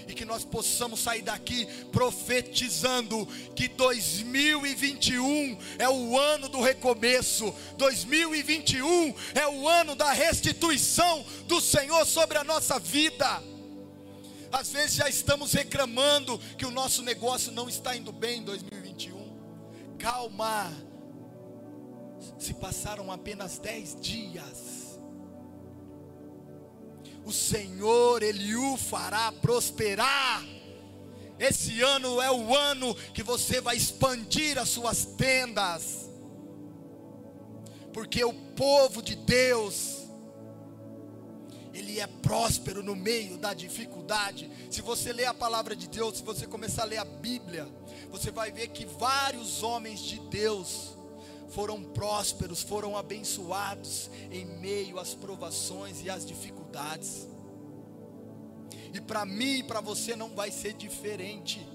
e 0.07 0.15
que 0.15 0.25
nós 0.25 0.45
possamos 0.45 1.01
sair 1.01 1.23
daqui 1.23 1.67
profetizando 1.91 3.27
que 3.55 3.69
2021 3.69 5.59
é 5.79 5.89
o 5.89 6.19
ano 6.19 6.49
do 6.49 6.61
recomeço, 6.61 7.55
2021 7.77 9.15
é 9.35 9.47
o 9.47 9.69
ano 9.69 9.95
da 9.95 10.13
restituição 10.13 11.25
do 11.47 11.61
Senhor 11.61 12.07
sobre 12.07 12.39
a 12.39 12.45
nossa 12.45 12.79
vida. 12.79 13.43
Às 14.53 14.71
vezes 14.71 14.97
já 14.97 15.09
estamos 15.09 15.53
reclamando 15.53 16.39
que 16.59 16.67
o 16.67 16.71
nosso 16.71 17.03
negócio 17.03 17.53
não 17.53 17.69
está 17.69 17.97
indo 17.97 18.13
bem 18.13 18.41
em 18.41 18.45
2021. 18.45 19.97
Calma, 19.99 20.73
se 22.39 22.55
passaram 22.55 23.13
apenas 23.13 23.59
10 23.59 24.01
dias 24.01 24.70
o 27.31 27.33
Senhor, 27.33 28.23
Ele 28.23 28.57
o 28.57 28.77
fará 28.77 29.33
prosperar. 29.33 30.45
Esse 31.39 31.81
ano 31.81 32.21
é 32.21 32.31
o 32.31 32.55
ano 32.55 32.95
que 33.15 33.23
você 33.23 33.61
vai 33.61 33.77
expandir 33.77 34.59
as 34.59 34.69
suas 34.69 35.07
tendas, 35.07 36.11
porque 37.95 38.23
o 38.23 38.33
povo 38.33 39.01
de 39.01 39.15
Deus, 39.15 40.01
ele 41.73 41.99
é 41.99 42.07
próspero 42.07 42.83
no 42.83 42.95
meio 42.95 43.39
da 43.39 43.55
dificuldade. 43.55 44.51
Se 44.71 44.83
você 44.83 45.13
ler 45.15 45.27
a 45.27 45.35
palavra 45.35 45.75
de 45.75 45.89
Deus, 45.89 46.19
se 46.19 46.23
você 46.23 46.47
começar 46.47 46.83
a 46.83 46.87
ler 46.87 46.99
a 46.99 47.05
Bíblia, 47.05 47.67
você 48.11 48.31
vai 48.31 48.53
ver 48.53 48.69
que 48.69 48.85
vários 48.85 49.63
homens 49.63 50.01
de 50.01 50.19
Deus, 50.29 50.95
foram 51.51 51.83
prósperos, 51.83 52.63
foram 52.63 52.97
abençoados 52.97 54.11
em 54.31 54.45
meio 54.45 54.99
às 54.99 55.15
provações 55.15 56.03
e 56.03 56.09
às 56.09 56.25
dificuldades. 56.25 57.29
E 58.93 59.01
para 59.01 59.25
mim 59.25 59.59
e 59.59 59.63
para 59.63 59.81
você 59.81 60.17
não 60.17 60.31
vai 60.31 60.51
ser 60.51 60.73
diferente. 60.75 61.67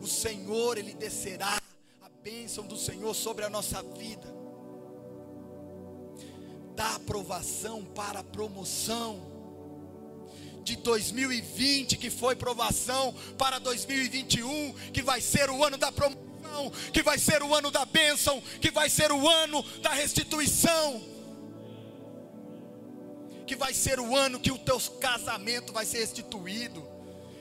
O 0.00 0.06
Senhor, 0.06 0.78
Ele 0.78 0.94
descerá 0.94 1.60
a 2.02 2.08
bênção 2.22 2.66
do 2.66 2.76
Senhor 2.76 3.14
sobre 3.14 3.44
a 3.44 3.50
nossa 3.50 3.82
vida. 3.82 4.34
Da 6.74 6.96
aprovação 6.96 7.84
para 7.84 8.20
a 8.20 8.24
promoção. 8.24 9.32
De 10.62 10.76
2020, 10.76 11.98
que 11.98 12.08
foi 12.08 12.34
provação, 12.34 13.14
para 13.36 13.58
2021, 13.58 14.72
que 14.92 15.02
vai 15.02 15.20
ser 15.20 15.50
o 15.50 15.62
ano 15.62 15.76
da 15.76 15.92
promoção 15.92 16.23
que 16.92 17.02
vai 17.02 17.18
ser 17.18 17.42
o 17.42 17.54
ano 17.54 17.70
da 17.70 17.84
bênção, 17.84 18.42
que 18.60 18.70
vai 18.70 18.88
ser 18.88 19.12
o 19.12 19.28
ano 19.28 19.62
da 19.80 19.90
restituição, 19.90 21.02
que 23.46 23.56
vai 23.56 23.74
ser 23.74 24.00
o 24.00 24.16
ano 24.16 24.40
que 24.40 24.52
o 24.52 24.58
teu 24.58 24.80
casamento 25.00 25.72
vai 25.72 25.84
ser 25.84 25.98
restituído, 25.98 26.86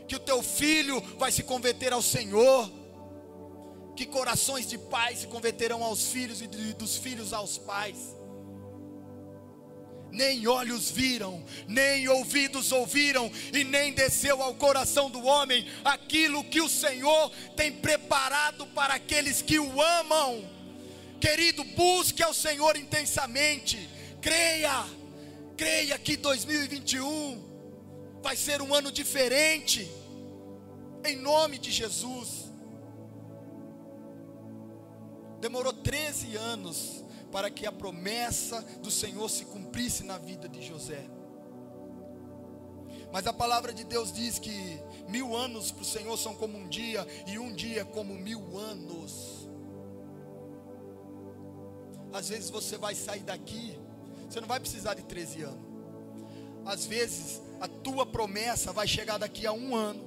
que 0.08 0.16
o 0.16 0.20
teu 0.20 0.42
filho 0.42 1.02
vai 1.18 1.32
se 1.32 1.44
converter 1.44 1.94
ao 1.94 2.02
Senhor, 2.02 2.72
que 3.96 4.06
corações 4.06 4.68
de 4.68 4.78
pais 4.78 5.20
se 5.20 5.28
converterão 5.28 5.84
aos 5.84 6.08
filhos 6.08 6.42
e 6.42 6.48
dos 6.48 6.98
filhos 6.98 7.32
aos 7.32 7.58
pais 7.58 8.23
nem 10.14 10.48
olhos 10.48 10.92
viram, 10.92 11.44
nem 11.68 12.08
ouvidos 12.08 12.72
ouviram, 12.72 13.30
e 13.52 13.64
nem 13.64 13.92
desceu 13.92 14.42
ao 14.42 14.54
coração 14.54 15.10
do 15.10 15.24
homem 15.24 15.68
aquilo 15.84 16.44
que 16.44 16.62
o 16.62 16.70
Senhor 16.70 17.32
tem 17.58 17.72
preparado 17.72 18.66
para 18.68 18.94
aqueles 18.94 19.42
que 19.42 19.60
o 19.60 19.82
amam. 19.82 20.48
Querido, 21.20 21.64
busque 21.64 22.22
ao 22.22 22.34
Senhor 22.34 22.78
intensamente, 22.78 23.90
creia, 24.22 24.86
creia 25.58 25.98
que 25.98 26.16
2021 26.16 28.22
vai 28.22 28.36
ser 28.36 28.62
um 28.62 28.74
ano 28.74 28.92
diferente, 28.92 29.90
em 31.04 31.16
nome 31.16 31.58
de 31.58 31.72
Jesus. 31.72 32.52
Demorou 35.42 35.74
13 35.74 36.36
anos 36.36 37.03
para 37.34 37.50
que 37.50 37.66
a 37.66 37.72
promessa 37.72 38.62
do 38.84 38.92
Senhor 38.92 39.28
se 39.28 39.46
cumprisse 39.46 40.04
na 40.04 40.20
vida 40.20 40.48
de 40.48 40.62
José. 40.62 41.04
Mas 43.12 43.26
a 43.26 43.34
palavra 43.34 43.74
de 43.74 43.84
Deus 43.84 44.14
diz 44.14 44.38
que 44.38 44.80
mil 45.10 45.36
anos 45.36 45.72
para 45.72 45.82
o 45.82 45.86
Senhor 45.86 46.16
são 46.16 46.36
como 46.36 46.56
um 46.56 46.68
dia, 46.68 47.06
e 47.26 47.40
um 47.40 47.52
dia 47.52 47.84
como 47.84 48.14
mil 48.14 48.56
anos. 48.56 49.50
Às 52.14 52.30
vezes 52.30 52.52
você 52.52 52.78
vai 52.78 52.94
sair 52.94 53.24
daqui, 53.24 53.80
você 54.30 54.40
não 54.40 54.48
vai 54.48 54.60
precisar 54.60 54.94
de 54.94 55.02
13 55.02 55.42
anos. 55.42 55.74
Às 56.64 56.86
vezes 56.86 57.42
a 57.60 57.68
tua 57.68 58.06
promessa 58.06 58.72
vai 58.72 58.88
chegar 58.88 59.18
daqui 59.18 59.48
a 59.48 59.52
um 59.52 59.76
ano, 59.76 60.04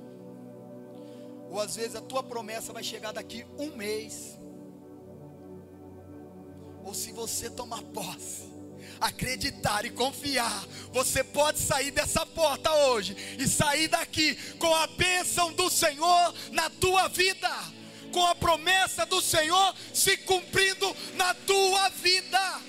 Ou 1.50 1.60
às 1.60 1.74
vezes 1.74 1.96
a 1.96 2.00
tua 2.00 2.22
promessa 2.22 2.72
vai 2.72 2.84
chegar 2.84 3.12
daqui 3.12 3.44
um 3.58 3.74
mês. 3.74 4.38
Ou 6.86 6.94
se 6.94 7.10
você 7.10 7.50
tomar 7.50 7.82
posse, 7.82 8.44
acreditar 9.00 9.84
e 9.84 9.90
confiar, 9.90 10.64
você 10.92 11.24
pode 11.24 11.58
sair 11.58 11.90
dessa 11.90 12.24
porta 12.24 12.72
hoje 12.72 13.16
e 13.40 13.48
sair 13.48 13.88
daqui 13.88 14.36
com 14.54 14.72
a 14.72 14.86
bênção 14.86 15.52
do 15.52 15.68
Senhor 15.68 16.32
na 16.52 16.70
tua 16.70 17.08
vida, 17.08 17.50
com 18.12 18.24
a 18.24 18.36
promessa 18.36 19.04
do 19.04 19.20
Senhor 19.20 19.74
se 19.92 20.16
cumprindo 20.18 20.96
na 21.16 21.34
tua 21.34 21.88
vida. 21.88 22.60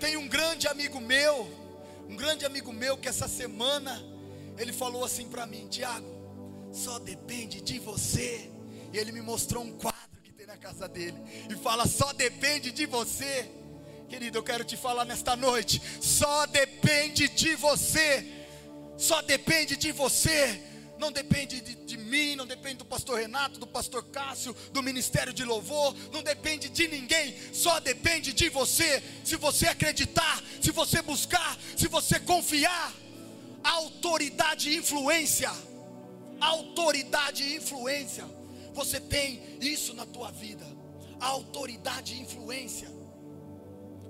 Tem 0.00 0.16
um 0.16 0.26
grande 0.26 0.66
amigo 0.66 1.00
meu, 1.00 1.48
um 2.08 2.16
grande 2.16 2.44
amigo 2.44 2.72
meu 2.72 2.98
que 2.98 3.08
essa 3.08 3.28
semana 3.28 4.04
ele 4.58 4.72
falou 4.72 5.04
assim 5.04 5.28
para 5.28 5.46
mim, 5.46 5.68
Tiago, 5.68 6.12
só 6.72 6.98
depende 6.98 7.60
de 7.60 7.78
você. 7.78 8.55
E 8.92 8.98
ele 8.98 9.12
me 9.12 9.20
mostrou 9.20 9.62
um 9.62 9.72
quadro 9.72 10.06
na 10.46 10.56
casa 10.56 10.88
dele 10.88 11.16
e 11.50 11.54
fala: 11.56 11.86
só 11.86 12.12
depende 12.12 12.70
de 12.70 12.86
você. 12.86 13.50
Querido, 14.08 14.38
eu 14.38 14.42
quero 14.42 14.64
te 14.64 14.76
falar 14.76 15.04
nesta 15.04 15.36
noite: 15.36 15.82
só 16.00 16.46
depende 16.46 17.28
de 17.28 17.54
você. 17.56 18.32
Só 18.96 19.20
depende 19.20 19.76
de 19.76 19.92
você. 19.92 20.62
Não 20.98 21.12
depende 21.12 21.60
de, 21.60 21.74
de, 21.74 21.98
mim, 21.98 22.36
não 22.36 22.46
depende 22.46 22.76
do 22.76 22.84
pastor 22.86 23.18
Renato, 23.18 23.60
do 23.60 23.66
pastor 23.66 24.02
Cássio, 24.04 24.56
do 24.72 24.82
ministério 24.82 25.30
de 25.30 25.44
louvor, 25.44 25.94
não 26.10 26.22
depende 26.22 26.70
de 26.70 26.88
ninguém, 26.88 27.36
só 27.52 27.78
depende 27.80 28.32
de 28.32 28.48
você. 28.48 29.02
Se 29.22 29.36
você 29.36 29.66
acreditar, 29.66 30.42
se 30.58 30.70
você 30.70 31.02
buscar, 31.02 31.58
se 31.76 31.86
você 31.86 32.18
confiar, 32.18 32.94
autoridade 33.62 34.70
e 34.70 34.76
influência, 34.76 35.52
autoridade 36.40 37.42
e 37.42 37.56
influência 37.56 38.24
você 38.76 39.00
tem 39.00 39.40
isso 39.58 39.94
na 39.94 40.04
tua 40.04 40.30
vida: 40.30 40.64
a 41.18 41.28
autoridade 41.28 42.14
e 42.14 42.20
influência. 42.20 42.88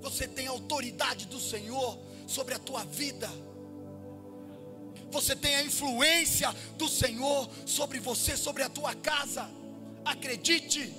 Você 0.01 0.27
tem 0.27 0.45
a 0.47 0.51
autoridade 0.51 1.25
do 1.25 1.39
Senhor 1.39 1.97
sobre 2.27 2.53
a 2.53 2.59
tua 2.59 2.83
vida. 2.83 3.29
Você 5.09 5.37
tem 5.37 5.55
a 5.55 5.63
influência 5.63 6.53
do 6.77 6.89
Senhor 6.89 7.49
sobre 7.65 7.97
você, 7.99 8.35
sobre 8.35 8.61
a 8.61 8.69
tua 8.69 8.93
casa. 8.93 9.49
Acredite. 10.03 10.93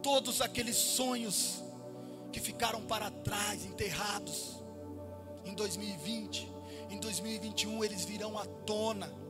Todos 0.00 0.40
aqueles 0.40 0.76
sonhos 0.76 1.60
que 2.32 2.38
ficaram 2.38 2.82
para 2.82 3.10
trás, 3.10 3.64
enterrados 3.64 4.62
em 5.44 5.52
2020, 5.54 6.48
em 6.88 7.00
2021 7.00 7.82
eles 7.82 8.04
virão 8.04 8.38
à 8.38 8.46
tona 8.46 9.25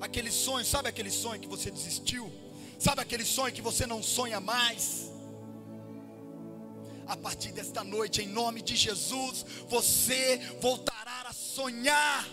aquele 0.00 0.30
sonho, 0.30 0.64
sabe 0.64 0.88
aquele 0.88 1.10
sonho 1.10 1.40
que 1.40 1.48
você 1.48 1.70
desistiu? 1.70 2.30
Sabe 2.78 3.00
aquele 3.00 3.24
sonho 3.24 3.52
que 3.52 3.62
você 3.62 3.86
não 3.86 4.02
sonha 4.02 4.40
mais? 4.40 5.10
A 7.06 7.16
partir 7.16 7.52
desta 7.52 7.84
noite, 7.84 8.22
em 8.22 8.28
nome 8.28 8.60
de 8.60 8.76
Jesus, 8.76 9.44
você 9.68 10.38
voltará 10.60 11.22
a 11.28 11.32
sonhar. 11.32 12.26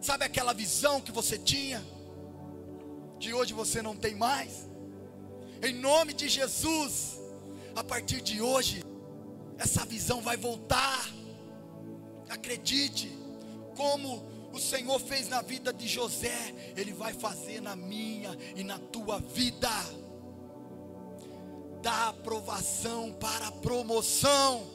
Sabe 0.00 0.24
aquela 0.24 0.52
visão 0.52 1.00
que 1.00 1.12
você 1.12 1.38
tinha, 1.38 1.84
que 3.20 3.34
hoje 3.34 3.52
você 3.52 3.82
não 3.82 3.96
tem 3.96 4.14
mais? 4.14 4.66
Em 5.62 5.74
nome 5.74 6.12
de 6.12 6.28
Jesus, 6.28 7.18
a 7.74 7.84
partir 7.84 8.20
de 8.20 8.40
hoje, 8.40 8.82
essa 9.58 9.84
visão 9.84 10.20
vai 10.20 10.36
voltar. 10.36 11.08
Acredite, 12.28 13.10
como 13.76 14.35
o 14.56 14.60
Senhor 14.60 14.98
fez 14.98 15.28
na 15.28 15.42
vida 15.42 15.70
de 15.70 15.86
José, 15.86 16.54
Ele 16.74 16.92
vai 16.92 17.12
fazer 17.12 17.60
na 17.60 17.76
minha 17.76 18.36
e 18.56 18.64
na 18.64 18.78
tua 18.78 19.20
vida. 19.20 19.70
Da 21.82 22.08
aprovação 22.08 23.12
para 23.12 23.52
promoção. 23.52 24.66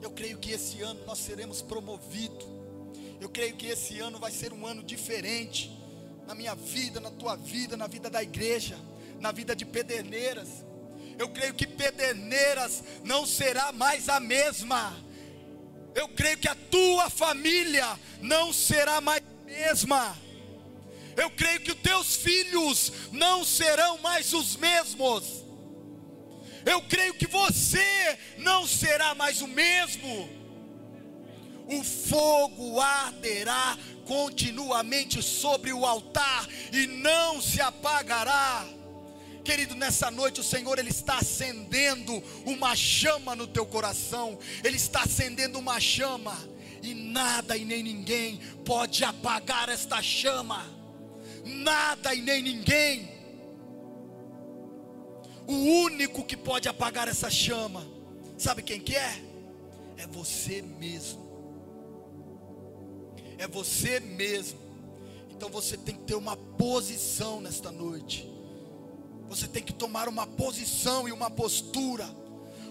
Eu 0.00 0.10
creio 0.10 0.38
que 0.38 0.50
esse 0.50 0.80
ano 0.80 1.04
nós 1.06 1.18
seremos 1.18 1.60
promovidos. 1.60 2.48
Eu 3.20 3.28
creio 3.28 3.54
que 3.54 3.66
esse 3.66 4.00
ano 4.00 4.18
vai 4.18 4.32
ser 4.32 4.50
um 4.52 4.66
ano 4.66 4.82
diferente 4.82 5.70
na 6.26 6.34
minha 6.34 6.54
vida, 6.54 7.00
na 7.00 7.10
tua 7.10 7.36
vida, 7.36 7.76
na 7.76 7.86
vida 7.86 8.08
da 8.08 8.22
igreja, 8.22 8.78
na 9.20 9.30
vida 9.30 9.54
de 9.54 9.66
Pederneiras. 9.66 10.48
Eu 11.18 11.28
creio 11.28 11.52
que 11.52 11.66
Pederneiras 11.66 12.82
não 13.04 13.26
será 13.26 13.72
mais 13.72 14.08
a 14.08 14.18
mesma 14.18 14.96
eu 15.94 16.08
creio 16.08 16.38
que 16.38 16.48
a 16.48 16.54
tua 16.54 17.10
família 17.10 17.98
não 18.20 18.52
será 18.52 19.00
mais 19.00 19.22
a 19.22 19.44
mesma. 19.44 20.18
Eu 21.16 21.30
creio 21.30 21.60
que 21.60 21.72
os 21.72 21.78
teus 21.78 22.16
filhos 22.16 22.92
não 23.12 23.44
serão 23.44 23.98
mais 23.98 24.32
os 24.32 24.56
mesmos. 24.56 25.44
Eu 26.64 26.82
creio 26.82 27.14
que 27.14 27.26
você 27.26 28.18
não 28.38 28.66
será 28.66 29.14
mais 29.14 29.40
o 29.40 29.48
mesmo. 29.48 30.28
O 31.66 31.84
fogo 31.84 32.80
arderá 32.80 33.78
continuamente 34.04 35.22
sobre 35.22 35.72
o 35.72 35.86
altar 35.86 36.48
e 36.72 36.86
não 36.86 37.40
se 37.40 37.60
apagará. 37.60 38.66
Querido, 39.44 39.74
nessa 39.74 40.10
noite 40.10 40.40
o 40.40 40.44
Senhor 40.44 40.78
ele 40.78 40.90
está 40.90 41.18
acendendo 41.18 42.22
uma 42.44 42.76
chama 42.76 43.34
no 43.34 43.46
teu 43.46 43.64
coração. 43.64 44.38
Ele 44.62 44.76
está 44.76 45.02
acendendo 45.02 45.58
uma 45.58 45.80
chama 45.80 46.36
e 46.82 46.94
nada 46.94 47.56
e 47.56 47.64
nem 47.64 47.82
ninguém 47.82 48.38
pode 48.64 49.04
apagar 49.04 49.68
esta 49.68 50.02
chama. 50.02 50.64
Nada 51.44 52.14
e 52.14 52.20
nem 52.20 52.42
ninguém. 52.42 53.20
O 55.46 55.52
único 55.84 56.24
que 56.24 56.36
pode 56.36 56.68
apagar 56.68 57.08
essa 57.08 57.28
chama, 57.28 57.84
sabe 58.38 58.62
quem 58.62 58.78
que 58.78 58.94
é? 58.94 59.20
É 59.96 60.06
você 60.06 60.62
mesmo. 60.62 61.28
É 63.36 63.48
você 63.48 63.98
mesmo. 64.00 64.60
Então 65.30 65.48
você 65.48 65.76
tem 65.76 65.94
que 65.94 66.02
ter 66.02 66.14
uma 66.14 66.36
posição 66.36 67.40
nesta 67.40 67.72
noite. 67.72 68.30
Você 69.30 69.46
tem 69.46 69.62
que 69.62 69.72
tomar 69.72 70.08
uma 70.08 70.26
posição 70.26 71.08
e 71.08 71.12
uma 71.12 71.30
postura, 71.30 72.04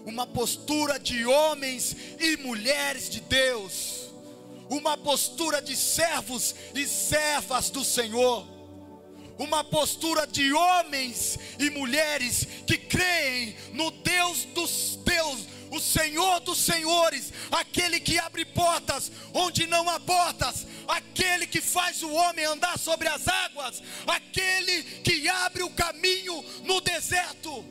uma 0.04 0.26
postura 0.26 1.00
de 1.00 1.24
homens 1.24 1.96
e 2.20 2.36
mulheres 2.36 3.08
de 3.08 3.18
Deus, 3.22 4.10
uma 4.68 4.94
postura 4.94 5.62
de 5.62 5.74
servos 5.74 6.54
e 6.74 6.86
servas 6.86 7.70
do 7.70 7.82
Senhor, 7.82 8.46
uma 9.38 9.64
postura 9.64 10.26
de 10.26 10.52
homens 10.52 11.38
e 11.58 11.70
mulheres 11.70 12.46
que 12.66 12.76
creem 12.76 13.56
no 13.72 13.90
Deus 13.90 14.44
dos 14.44 14.98
Deus, 15.02 15.46
o 15.70 15.78
Senhor 15.78 16.40
dos 16.40 16.58
Senhores, 16.58 17.32
aquele 17.50 18.00
que 18.00 18.18
abre 18.18 18.44
portas 18.44 19.10
onde 19.32 19.66
não 19.66 19.88
há 19.88 20.00
portas, 20.00 20.66
aquele 20.86 21.46
que 21.46 21.60
faz 21.60 22.02
o 22.02 22.12
homem 22.12 22.44
andar 22.44 22.78
sobre 22.78 23.08
as 23.08 23.28
águas, 23.28 23.82
aquele 24.06 24.82
que 25.02 25.28
abre 25.28 25.62
o 25.62 25.70
caminho 25.70 26.42
no 26.64 26.80
deserto. 26.80 27.64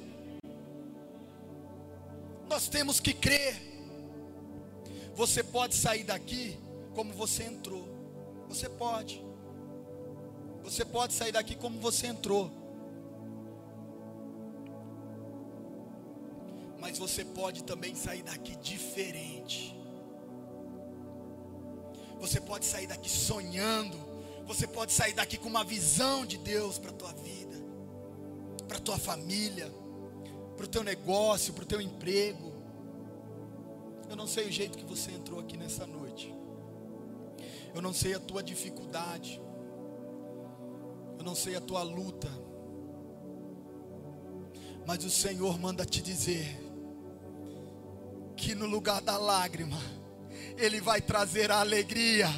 Nós 2.48 2.68
temos 2.68 3.00
que 3.00 3.14
crer. 3.14 3.62
Você 5.14 5.44
pode 5.44 5.76
sair 5.76 6.04
daqui 6.04 6.58
como 6.96 7.14
você 7.14 7.44
entrou. 7.44 7.88
Você 8.48 8.68
pode. 8.68 9.24
Você 10.64 10.84
pode 10.84 11.14
sair 11.14 11.32
daqui 11.32 11.56
como 11.56 11.80
você 11.80 12.08
entrou. 12.08 12.59
Mas 16.80 16.98
você 16.98 17.26
pode 17.26 17.64
também 17.64 17.96
sair 17.96 18.24
daqui 18.24 18.56
diferente. 18.58 19.76
Você 22.20 22.40
pode 22.40 22.66
sair 22.66 22.88
daqui 22.88 23.10
sonhando. 23.10 23.98
Você 24.46 24.66
pode 24.66 24.92
sair 24.92 25.14
daqui 25.14 25.38
com 25.38 25.48
uma 25.48 25.64
visão 25.64 26.26
de 26.26 26.38
Deus 26.38 26.78
para 26.80 26.90
a 26.90 26.94
tua 26.94 27.14
vida, 27.14 27.56
para 28.68 28.78
a 28.78 28.82
tua 28.82 28.98
família, 28.98 29.72
para 30.58 30.66
o 30.66 30.68
teu 30.68 30.84
negócio, 30.84 31.54
para 31.54 31.64
o 31.64 31.68
teu 31.68 31.80
emprego. 31.80 32.52
Eu 34.10 34.16
não 34.16 34.26
sei 34.26 34.48
o 34.48 34.52
jeito 34.52 34.78
que 34.78 34.84
você 34.84 35.12
entrou 35.12 35.40
aqui 35.40 35.56
nessa 35.56 35.86
noite. 35.86 36.34
Eu 37.76 37.82
não 37.82 37.94
sei 37.94 38.16
a 38.16 38.20
tua 38.20 38.42
dificuldade. 38.42 39.40
Eu 41.18 41.24
não 41.24 41.36
sei 41.36 41.56
a 41.56 41.62
tua 41.62 41.84
luta. 41.84 42.28
Mas 44.88 45.04
o 45.06 45.10
Senhor 45.10 45.60
manda 45.60 45.86
te 45.86 46.02
dizer 46.02 46.69
que 48.40 48.56
no 48.56 48.66
lugar 48.66 49.02
da 49.02 49.18
lágrima, 49.18 49.80
ele 50.58 50.80
vai 50.82 51.02
trazer 51.02 51.52
a 51.52 51.60
alegria. 51.60 52.30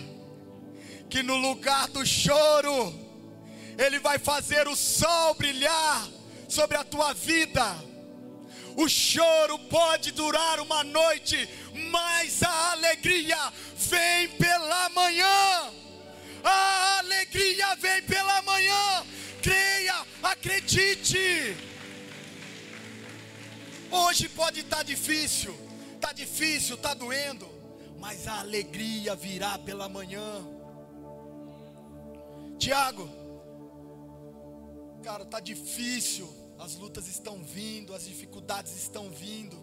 Que 1.10 1.22
no 1.22 1.36
lugar 1.36 1.88
do 1.90 2.06
choro, 2.06 2.94
Ele 3.78 4.00
vai 4.00 4.18
fazer 4.18 4.68
o 4.68 4.76
sol 4.76 5.34
brilhar 5.36 6.08
sobre 6.48 6.78
a 6.78 6.84
tua 6.84 7.14
vida. 7.14 7.66
O 8.78 8.88
choro 8.88 9.60
pode 9.70 10.12
durar 10.12 10.60
uma 10.60 10.84
noite, 10.84 11.50
mas 11.92 12.42
a 12.42 12.72
alegria 12.72 13.38
vem 13.76 14.30
pela 14.30 14.90
manhã. 14.90 15.74
A 16.44 17.00
alegria 17.00 17.76
vem 17.76 18.02
pela 18.04 18.42
manhã. 18.44 19.06
Creia, 19.42 20.06
acredite. 20.24 21.58
Hoje 23.92 24.30
pode 24.30 24.62
estar 24.62 24.84
difícil, 24.84 25.54
está 26.02 26.12
difícil, 26.12 26.76
está 26.76 26.96
doendo, 26.96 27.48
mas 28.00 28.28
a 28.28 28.40
alegria 28.40 29.16
virá 29.16 29.60
pela 29.60 29.88
manhã. 29.88 30.44
Tiago, 32.58 33.08
cara, 35.04 35.24
está 35.24 35.40
difícil, 35.40 36.28
as 36.58 36.76
lutas 36.76 37.08
estão 37.08 37.44
vindo, 37.44 37.94
as 37.94 38.06
dificuldades 38.06 38.76
estão 38.76 39.12
vindo. 39.12 39.56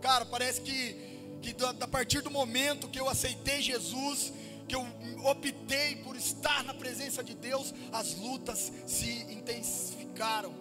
Cara, 0.00 0.24
parece 0.24 0.62
que, 0.62 0.94
que 1.42 1.54
a 1.62 1.86
partir 1.86 2.22
do 2.22 2.30
momento 2.30 2.88
que 2.88 2.98
eu 2.98 3.08
aceitei 3.08 3.60
Jesus, 3.60 4.32
que 4.66 4.74
eu 4.74 4.86
optei 5.26 5.96
por 5.96 6.16
estar 6.16 6.64
na 6.64 6.72
presença 6.72 7.22
de 7.22 7.34
Deus, 7.34 7.74
as 7.92 8.14
lutas 8.14 8.72
se 8.86 9.10
intensificaram, 9.30 10.54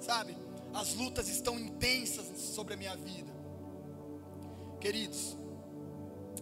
sabe? 0.00 0.34
As 0.72 0.94
lutas 0.94 1.28
estão 1.28 1.58
intensas 1.58 2.26
sobre 2.54 2.72
a 2.72 2.76
minha 2.78 2.96
vida. 2.96 3.29
Queridos, 4.80 5.36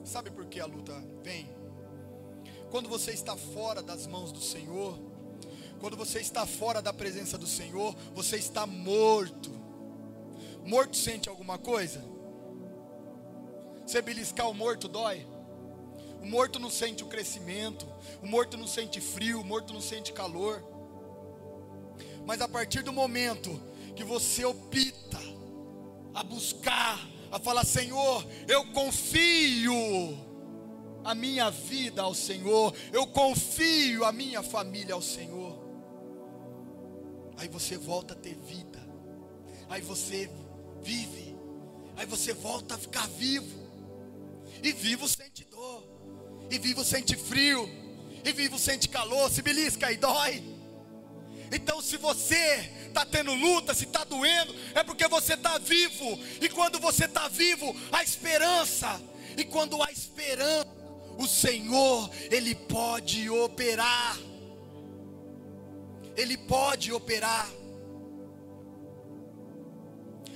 sabe 0.04 0.30
por 0.30 0.46
que 0.46 0.60
a 0.60 0.66
luta 0.66 0.94
vem? 1.22 1.50
Quando 2.70 2.88
você 2.88 3.10
está 3.10 3.36
fora 3.36 3.82
das 3.82 4.06
mãos 4.06 4.30
do 4.30 4.40
Senhor, 4.40 4.96
quando 5.80 5.96
você 5.96 6.20
está 6.20 6.46
fora 6.46 6.80
da 6.80 6.92
presença 6.92 7.36
do 7.36 7.46
Senhor, 7.46 7.94
você 8.14 8.36
está 8.36 8.64
morto. 8.64 9.50
Morto 10.64 10.96
sente 10.96 11.28
alguma 11.28 11.58
coisa? 11.58 12.04
Você 13.84 14.00
beliscar 14.00 14.48
o 14.48 14.54
morto 14.54 14.86
dói? 14.86 15.26
O 16.22 16.26
morto 16.26 16.58
não 16.58 16.70
sente 16.70 17.02
o 17.02 17.06
crescimento, 17.06 17.86
o 18.22 18.26
morto 18.26 18.56
não 18.56 18.66
sente 18.66 19.00
frio, 19.00 19.40
o 19.40 19.44
morto 19.44 19.72
não 19.72 19.80
sente 19.80 20.12
calor. 20.12 20.62
Mas 22.24 22.40
a 22.40 22.48
partir 22.48 22.82
do 22.82 22.92
momento 22.92 23.60
que 23.96 24.04
você 24.04 24.44
opta 24.44 25.18
a 26.12 26.22
buscar, 26.22 27.17
a 27.30 27.38
falar: 27.38 27.64
Senhor, 27.64 28.26
eu 28.46 28.64
confio 28.72 30.18
a 31.04 31.14
minha 31.14 31.50
vida 31.50 32.02
ao 32.02 32.14
Senhor, 32.14 32.74
eu 32.92 33.06
confio 33.06 34.04
a 34.04 34.12
minha 34.12 34.42
família 34.42 34.94
ao 34.94 35.02
Senhor. 35.02 35.58
Aí 37.38 37.48
você 37.48 37.76
volta 37.78 38.14
a 38.14 38.16
ter 38.16 38.36
vida. 38.36 38.78
Aí 39.68 39.80
você 39.80 40.28
vive. 40.82 41.36
Aí 41.96 42.04
você 42.04 42.32
volta 42.32 42.74
a 42.74 42.78
ficar 42.78 43.06
vivo. 43.08 43.68
E 44.62 44.72
vivo 44.72 45.08
sente 45.08 45.44
dor. 45.44 45.84
E 46.50 46.58
vivo 46.58 46.84
sente 46.84 47.16
frio. 47.16 47.68
E 48.24 48.32
vivo 48.32 48.58
sente 48.58 48.88
calor. 48.88 49.30
Se 49.30 49.40
belisca 49.40 49.92
e 49.92 49.96
dói. 49.96 50.57
Então, 51.52 51.80
se 51.80 51.96
você 51.96 52.70
está 52.86 53.04
tendo 53.06 53.32
luta, 53.34 53.74
se 53.74 53.84
está 53.84 54.04
doendo, 54.04 54.54
é 54.74 54.82
porque 54.82 55.06
você 55.08 55.34
está 55.34 55.58
vivo. 55.58 56.18
E 56.40 56.48
quando 56.48 56.78
você 56.78 57.06
está 57.06 57.28
vivo, 57.28 57.74
há 57.92 58.02
esperança. 58.02 59.00
E 59.36 59.44
quando 59.44 59.82
há 59.82 59.90
esperança, 59.90 60.68
o 61.16 61.26
Senhor, 61.26 62.10
Ele 62.30 62.54
pode 62.54 63.28
operar. 63.30 64.18
Ele 66.16 66.36
pode 66.36 66.92
operar. 66.92 67.48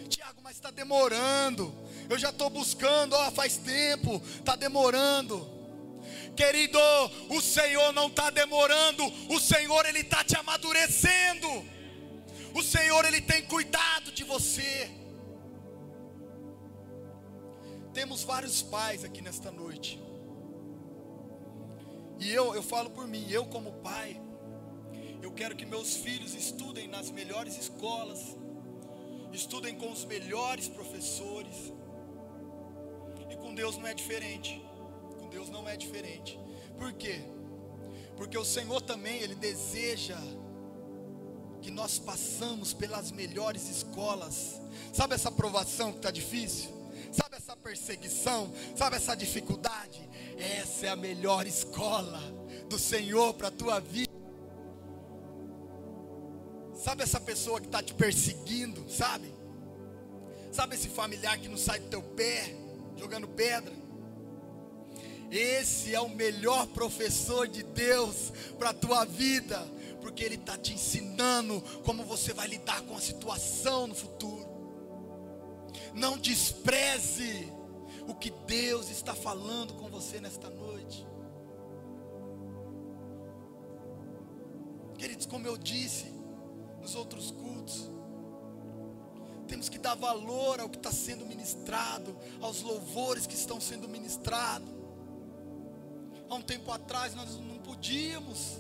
Tiago, 0.08 0.40
mas 0.42 0.56
está 0.56 0.70
demorando. 0.70 1.74
Eu 2.08 2.18
já 2.18 2.30
estou 2.30 2.50
buscando, 2.50 3.14
ó, 3.14 3.30
faz 3.30 3.56
tempo, 3.56 4.22
está 4.38 4.56
demorando. 4.56 5.61
Querido, 6.36 6.78
o 7.28 7.40
Senhor 7.40 7.92
não 7.92 8.06
está 8.06 8.30
demorando, 8.30 9.04
o 9.28 9.38
Senhor 9.38 9.84
Ele 9.86 10.00
está 10.00 10.24
te 10.24 10.36
amadurecendo. 10.36 11.48
O 12.54 12.62
Senhor 12.62 13.04
Ele 13.04 13.20
tem 13.20 13.42
cuidado 13.42 14.12
de 14.12 14.24
você. 14.24 14.90
Temos 17.92 18.24
vários 18.24 18.62
pais 18.62 19.04
aqui 19.04 19.20
nesta 19.20 19.50
noite. 19.50 20.00
E 22.18 22.30
eu, 22.30 22.54
eu 22.54 22.62
falo 22.62 22.88
por 22.90 23.06
mim, 23.06 23.26
eu 23.30 23.44
como 23.46 23.72
pai, 23.82 24.20
eu 25.20 25.32
quero 25.32 25.54
que 25.56 25.66
meus 25.66 25.96
filhos 25.96 26.34
estudem 26.34 26.88
nas 26.88 27.10
melhores 27.10 27.58
escolas, 27.58 28.36
estudem 29.32 29.74
com 29.74 29.90
os 29.90 30.04
melhores 30.04 30.68
professores. 30.68 31.72
E 33.28 33.36
com 33.36 33.54
Deus 33.54 33.76
não 33.76 33.86
é 33.86 33.94
diferente. 33.94 34.62
Deus 35.32 35.48
não 35.48 35.68
é 35.68 35.76
diferente. 35.76 36.38
Por 36.78 36.92
quê? 36.92 37.20
Porque 38.16 38.36
o 38.36 38.44
Senhor 38.44 38.80
também, 38.82 39.18
Ele 39.20 39.34
deseja 39.34 40.18
que 41.62 41.70
nós 41.70 41.98
passamos 41.98 42.72
pelas 42.72 43.10
melhores 43.10 43.68
escolas. 43.68 44.60
Sabe 44.92 45.14
essa 45.14 45.30
aprovação 45.30 45.90
que 45.90 45.98
está 45.98 46.10
difícil? 46.10 46.70
Sabe 47.10 47.36
essa 47.36 47.56
perseguição? 47.56 48.52
Sabe 48.76 48.96
essa 48.96 49.14
dificuldade? 49.14 50.08
Essa 50.38 50.86
é 50.86 50.88
a 50.90 50.96
melhor 50.96 51.46
escola 51.46 52.20
do 52.68 52.78
Senhor 52.78 53.32
para 53.34 53.48
a 53.48 53.50
tua 53.50 53.80
vida. 53.80 54.12
Sabe 56.74 57.04
essa 57.04 57.20
pessoa 57.20 57.60
que 57.60 57.66
está 57.66 57.82
te 57.82 57.94
perseguindo, 57.94 58.84
sabe? 58.90 59.32
Sabe 60.50 60.74
esse 60.74 60.88
familiar 60.88 61.38
que 61.38 61.48
não 61.48 61.56
sai 61.56 61.78
do 61.78 61.88
teu 61.88 62.02
pé, 62.02 62.54
jogando 62.96 63.28
pedra? 63.28 63.81
Esse 65.32 65.94
é 65.94 66.00
o 66.00 66.10
melhor 66.10 66.66
professor 66.66 67.48
de 67.48 67.62
Deus 67.62 68.30
para 68.58 68.68
a 68.68 68.74
tua 68.74 69.06
vida, 69.06 69.58
porque 70.02 70.22
ele 70.22 70.34
está 70.34 70.58
te 70.58 70.74
ensinando 70.74 71.58
como 71.84 72.04
você 72.04 72.34
vai 72.34 72.46
lidar 72.46 72.82
com 72.82 72.94
a 72.94 73.00
situação 73.00 73.86
no 73.86 73.94
futuro. 73.94 74.46
Não 75.94 76.18
despreze 76.18 77.50
o 78.06 78.14
que 78.14 78.28
Deus 78.46 78.90
está 78.90 79.14
falando 79.14 79.72
com 79.74 79.88
você 79.88 80.20
nesta 80.20 80.50
noite. 80.50 81.06
Queridos, 84.98 85.24
como 85.24 85.46
eu 85.46 85.56
disse, 85.56 86.12
nos 86.78 86.94
outros 86.94 87.30
cultos. 87.30 87.90
Temos 89.48 89.70
que 89.70 89.78
dar 89.78 89.94
valor 89.94 90.60
ao 90.60 90.68
que 90.68 90.76
está 90.76 90.92
sendo 90.92 91.24
ministrado, 91.24 92.14
aos 92.38 92.60
louvores 92.60 93.26
que 93.26 93.34
estão 93.34 93.58
sendo 93.58 93.88
ministrados. 93.88 94.71
Há 96.32 96.34
um 96.34 96.40
tempo 96.40 96.72
atrás 96.72 97.14
nós 97.14 97.36
não 97.36 97.58
podíamos, 97.58 98.56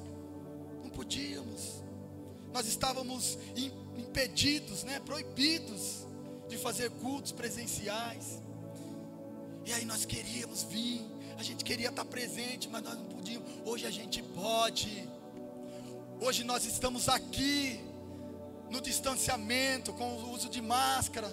não 0.82 0.90
podíamos. 0.90 1.82
Nós 2.52 2.66
estávamos 2.66 3.38
impedidos, 3.96 4.84
né, 4.84 5.00
proibidos 5.00 6.06
de 6.50 6.58
fazer 6.58 6.90
cultos 6.90 7.32
presenciais. 7.32 8.42
E 9.64 9.72
aí 9.72 9.86
nós 9.86 10.04
queríamos 10.04 10.64
vir, 10.64 11.00
a 11.38 11.42
gente 11.42 11.64
queria 11.64 11.88
estar 11.88 12.04
presente, 12.04 12.68
mas 12.68 12.82
nós 12.82 12.94
não 12.94 13.06
podíamos. 13.06 13.48
Hoje 13.64 13.86
a 13.86 13.90
gente 13.90 14.22
pode. 14.22 15.08
Hoje 16.20 16.44
nós 16.44 16.66
estamos 16.66 17.08
aqui 17.08 17.80
no 18.68 18.82
distanciamento, 18.82 19.94
com 19.94 20.18
o 20.18 20.30
uso 20.30 20.50
de 20.50 20.60
máscara, 20.60 21.30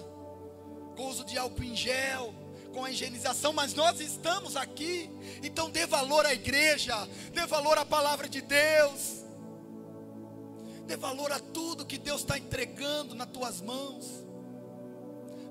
com 0.96 1.02
o 1.02 1.08
uso 1.10 1.22
de 1.22 1.36
álcool 1.36 1.64
em 1.64 1.76
gel, 1.76 2.32
com 2.72 2.84
a 2.84 2.90
higienização, 2.90 3.52
mas 3.52 3.74
nós 3.74 4.00
estamos 4.00 4.56
aqui, 4.56 5.10
então 5.42 5.70
dê 5.70 5.86
valor 5.86 6.24
à 6.24 6.32
igreja, 6.32 7.08
dê 7.32 7.46
valor 7.46 7.78
à 7.78 7.84
palavra 7.84 8.28
de 8.28 8.40
Deus, 8.40 9.24
dê 10.86 10.96
valor 10.96 11.32
a 11.32 11.38
tudo 11.38 11.86
que 11.86 11.98
Deus 11.98 12.20
está 12.20 12.38
entregando 12.38 13.14
nas 13.14 13.28
tuas 13.28 13.60
mãos. 13.60 14.06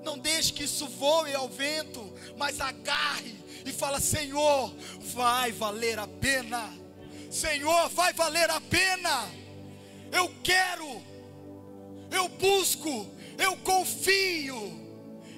Não 0.02 0.18
deixe 0.18 0.52
que 0.52 0.64
isso 0.64 0.86
voe 0.88 1.34
ao 1.34 1.48
vento, 1.48 2.12
mas 2.36 2.60
agarre 2.60 3.38
e 3.66 3.72
fala: 3.72 4.00
Senhor, 4.00 4.74
vai 5.14 5.52
valer 5.52 5.98
a 5.98 6.06
pena. 6.06 6.72
Senhor, 7.30 7.88
vai 7.90 8.12
valer 8.14 8.48
a 8.48 8.60
pena. 8.62 9.28
Eu 10.10 10.32
quero 10.42 11.10
eu 12.10 12.28
busco, 12.28 13.06
eu 13.38 13.56
confio, 13.58 14.79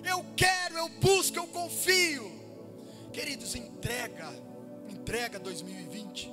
eu 0.04 0.24
quero, 0.36 0.76
eu 0.76 0.88
busco, 0.88 1.36
eu 1.36 1.46
confio. 1.46 2.30
Queridos, 3.12 3.54
entrega, 3.54 4.32
entrega 4.88 5.38
2020, 5.38 6.32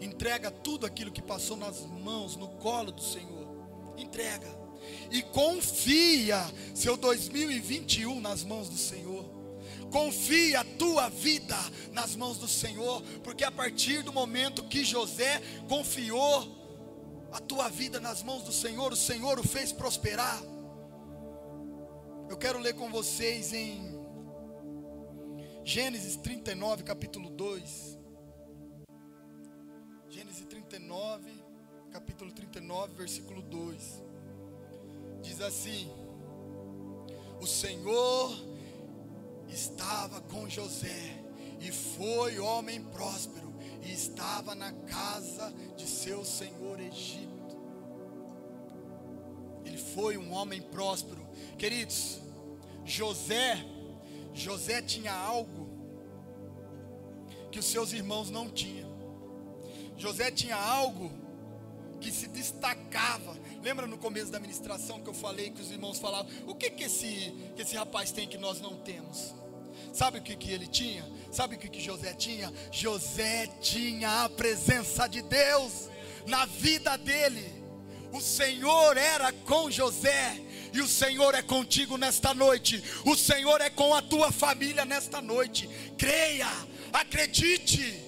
entrega 0.00 0.50
tudo 0.50 0.84
aquilo 0.84 1.12
que 1.12 1.22
passou 1.22 1.56
nas 1.56 1.80
mãos, 1.80 2.36
no 2.36 2.48
colo 2.56 2.90
do 2.90 3.02
Senhor, 3.02 3.46
entrega, 3.96 4.48
e 5.10 5.22
confia 5.22 6.44
seu 6.74 6.96
2021 6.96 8.20
nas 8.20 8.42
mãos 8.42 8.68
do 8.68 8.76
Senhor. 8.76 9.24
Confia 9.90 10.60
a 10.60 10.64
tua 10.64 11.08
vida 11.08 11.56
nas 11.92 12.16
mãos 12.16 12.36
do 12.38 12.48
Senhor, 12.48 13.00
porque 13.22 13.44
a 13.44 13.50
partir 13.52 14.02
do 14.02 14.12
momento 14.12 14.64
que 14.64 14.84
José 14.84 15.40
confiou 15.68 16.64
a 17.30 17.38
tua 17.38 17.68
vida 17.68 18.00
nas 18.00 18.22
mãos 18.22 18.42
do 18.42 18.52
Senhor, 18.52 18.92
o 18.92 18.96
Senhor 18.96 19.38
o 19.38 19.46
fez 19.46 19.70
prosperar. 19.70 20.42
Eu 22.28 22.38
quero 22.38 22.58
ler 22.58 22.74
com 22.74 22.90
vocês 22.90 23.52
em 23.52 23.94
Gênesis 25.62 26.16
39, 26.16 26.82
capítulo 26.82 27.28
2. 27.28 27.98
Gênesis 30.08 30.46
39, 30.46 31.30
capítulo 31.90 32.32
39, 32.32 32.94
versículo 32.94 33.42
2. 33.42 34.02
Diz 35.22 35.40
assim: 35.42 35.90
O 37.42 37.46
Senhor 37.46 38.34
estava 39.48 40.22
com 40.22 40.48
José, 40.48 41.22
e 41.60 41.70
foi 41.70 42.38
homem 42.38 42.82
próspero, 42.84 43.52
e 43.82 43.92
estava 43.92 44.54
na 44.54 44.72
casa 44.72 45.52
de 45.76 45.86
seu 45.86 46.24
senhor 46.24 46.80
Egito. 46.80 47.33
Foi 49.92 50.16
um 50.16 50.32
homem 50.32 50.62
próspero. 50.62 51.26
Queridos, 51.58 52.20
José, 52.84 53.64
José 54.32 54.80
tinha 54.82 55.12
algo 55.12 55.68
que 57.50 57.58
os 57.58 57.66
seus 57.66 57.92
irmãos 57.92 58.30
não 58.30 58.50
tinham. 58.50 58.92
José 59.96 60.30
tinha 60.30 60.56
algo 60.56 61.10
que 62.00 62.10
se 62.10 62.28
destacava. 62.28 63.36
Lembra 63.62 63.86
no 63.86 63.96
começo 63.96 64.30
da 64.30 64.40
ministração 64.40 65.00
que 65.00 65.08
eu 65.08 65.14
falei 65.14 65.50
que 65.50 65.62
os 65.62 65.70
irmãos 65.70 65.98
falavam: 65.98 66.30
o 66.46 66.54
que 66.54 66.70
que 66.70 66.84
esse, 66.84 67.32
que 67.54 67.62
esse 67.62 67.76
rapaz 67.76 68.10
tem 68.10 68.26
que 68.26 68.36
nós 68.36 68.60
não 68.60 68.76
temos? 68.76 69.34
Sabe 69.92 70.18
o 70.18 70.22
que, 70.22 70.34
que 70.34 70.50
ele 70.50 70.66
tinha? 70.66 71.04
Sabe 71.30 71.54
o 71.54 71.58
que, 71.58 71.68
que 71.68 71.80
José 71.80 72.12
tinha? 72.14 72.52
José 72.72 73.46
tinha 73.60 74.24
a 74.24 74.28
presença 74.28 75.06
de 75.06 75.22
Deus 75.22 75.88
na 76.26 76.44
vida 76.46 76.96
dele. 76.96 77.63
O 78.14 78.20
Senhor 78.20 78.96
era 78.96 79.32
com 79.32 79.68
José, 79.68 80.40
e 80.72 80.80
o 80.80 80.86
Senhor 80.86 81.34
é 81.34 81.42
contigo 81.42 81.96
nesta 81.96 82.32
noite. 82.32 82.80
O 83.04 83.16
Senhor 83.16 83.60
é 83.60 83.68
com 83.68 83.92
a 83.92 84.00
tua 84.00 84.30
família 84.30 84.84
nesta 84.84 85.20
noite. 85.20 85.68
Creia, 85.98 86.46
acredite 86.92 88.00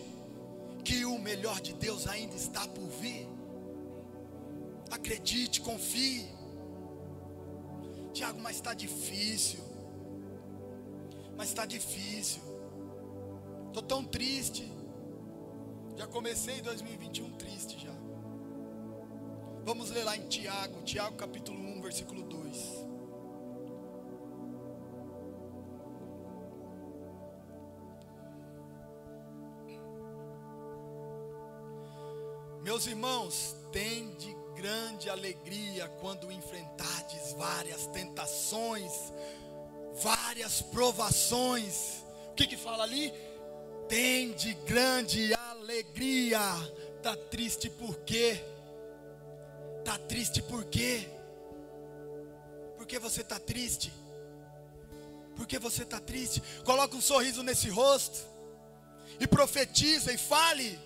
que 0.85 1.05
o 1.05 1.19
melhor 1.19 1.61
de 1.61 1.73
Deus 1.73 2.07
ainda 2.07 2.37
está 2.37 2.69
por 2.69 2.87
vir. 3.01 3.29
Acredite, 4.93 5.61
confie. 5.61 6.29
Tiago, 8.15 8.39
mas 8.41 8.55
está 8.55 8.75
difícil. 8.75 9.59
Mas 11.37 11.49
está 11.49 11.67
difícil. 11.67 12.43
Estou 13.67 13.83
tão 13.83 14.05
triste. 14.05 14.73
Já 15.97 16.07
comecei 16.07 16.63
2021 16.63 17.33
triste 17.33 17.77
já. 17.81 17.96
Vamos 19.67 19.91
ler 19.91 20.05
lá 20.05 20.17
em 20.17 20.29
Tiago, 20.29 20.81
Tiago 20.83 21.17
capítulo 21.17 21.59
1, 21.59 21.83
versículo 21.83 22.23
2. 22.23 22.87
Meus 32.63 32.87
irmãos, 32.87 33.57
tende 33.73 34.37
grande 34.55 35.11
alegria 35.11 35.89
quando 36.01 36.31
enfrentardes 36.31 37.33
várias 37.33 37.89
tentações, 37.89 38.93
várias 40.01 40.63
provações. 40.63 42.05
O 42.31 42.35
que 42.35 42.47
que 42.47 42.57
fala 42.57 42.85
ali? 42.85 43.13
Tende 43.89 44.55
grande 44.65 45.35
alegria. 45.35 46.39
Tá 47.03 47.17
triste 47.17 47.69
por 47.69 47.97
quê? 48.03 48.41
Tá 49.87 49.97
triste 49.99 50.43
por 50.43 50.65
quê? 50.65 51.09
Por 52.77 52.85
que 52.89 52.99
você 52.99 53.23
tá 53.23 53.39
triste? 53.39 53.93
Por 55.37 55.47
que 55.47 55.61
você 55.61 55.85
tá 55.85 56.01
triste? 56.01 56.43
Coloca 56.65 56.97
um 56.97 57.01
sorriso 57.01 57.41
nesse 57.45 57.69
rosto 57.69 58.19
e 59.21 59.29
profetiza 59.29 60.13
e 60.13 60.19
fale: 60.19 60.77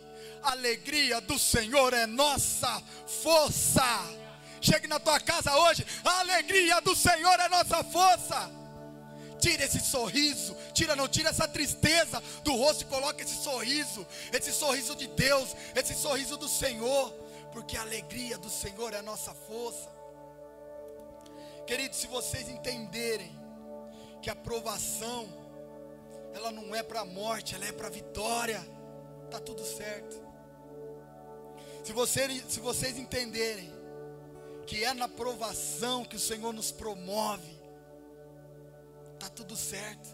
a 0.42 0.50
alegria 0.50 1.18
do 1.22 1.38
Senhor 1.38 1.94
é 1.94 2.04
nossa 2.04 2.82
força. 3.22 3.82
Chegue 4.60 4.86
na 4.86 5.00
tua 5.00 5.18
casa 5.18 5.56
hoje, 5.56 5.86
a 6.04 6.18
alegria 6.18 6.78
do 6.82 6.94
Senhor 6.94 7.40
é 7.40 7.48
nossa 7.48 7.82
força. 7.82 8.50
Tira 9.40 9.64
esse 9.64 9.80
sorriso, 9.80 10.54
tira, 10.74 10.94
não 10.94 11.08
tira 11.08 11.30
essa 11.30 11.48
tristeza 11.48 12.22
do 12.44 12.54
rosto 12.54 12.82
e 12.82 12.86
coloca 12.86 13.22
esse 13.22 13.42
sorriso, 13.42 14.06
esse 14.30 14.52
sorriso 14.52 14.94
de 14.94 15.06
Deus, 15.06 15.56
esse 15.74 15.94
sorriso 15.94 16.36
do 16.36 16.46
Senhor, 16.46 17.10
porque 17.52 17.76
a 17.76 17.82
alegria 17.82 18.38
do 18.38 18.48
Senhor 18.50 18.92
é 18.92 18.98
a 18.98 19.02
nossa 19.02 19.32
força. 19.34 19.90
Queridos, 21.66 21.98
se 21.98 22.06
vocês 22.06 22.48
entenderem 22.48 23.38
que 24.22 24.30
a 24.30 24.34
provação 24.34 25.28
ela 26.32 26.52
não 26.52 26.74
é 26.74 26.82
para 26.82 27.00
a 27.00 27.04
morte, 27.04 27.54
ela 27.54 27.64
é 27.64 27.72
para 27.72 27.88
a 27.88 27.90
vitória, 27.90 28.60
tá 29.30 29.40
tudo 29.40 29.64
certo. 29.64 30.16
Se, 31.84 31.92
você, 31.92 32.28
se 32.48 32.60
vocês 32.60 32.98
entenderem 32.98 33.72
que 34.66 34.84
é 34.84 34.94
na 34.94 35.08
provação 35.08 36.04
que 36.04 36.16
o 36.16 36.20
Senhor 36.20 36.52
nos 36.52 36.70
promove, 36.70 37.58
tá 39.18 39.28
tudo 39.28 39.56
certo. 39.56 40.08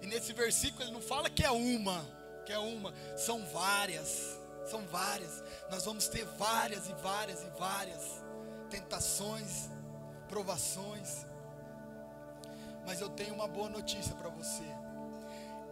E 0.00 0.06
nesse 0.06 0.32
versículo 0.32 0.84
ele 0.84 0.92
não 0.92 1.02
fala 1.02 1.28
que 1.28 1.44
é 1.44 1.50
uma, 1.50 2.04
que 2.46 2.52
é 2.52 2.58
uma, 2.58 2.94
são 3.16 3.44
várias, 3.46 4.37
são 4.70 4.86
várias. 4.86 5.42
Nós 5.70 5.84
vamos 5.84 6.08
ter 6.08 6.24
várias 6.24 6.88
e 6.88 6.92
várias 6.94 7.42
e 7.42 7.50
várias 7.58 8.02
tentações, 8.70 9.68
provações. 10.28 11.26
Mas 12.86 13.00
eu 13.00 13.08
tenho 13.08 13.34
uma 13.34 13.48
boa 13.48 13.68
notícia 13.68 14.14
para 14.14 14.28
você. 14.28 14.64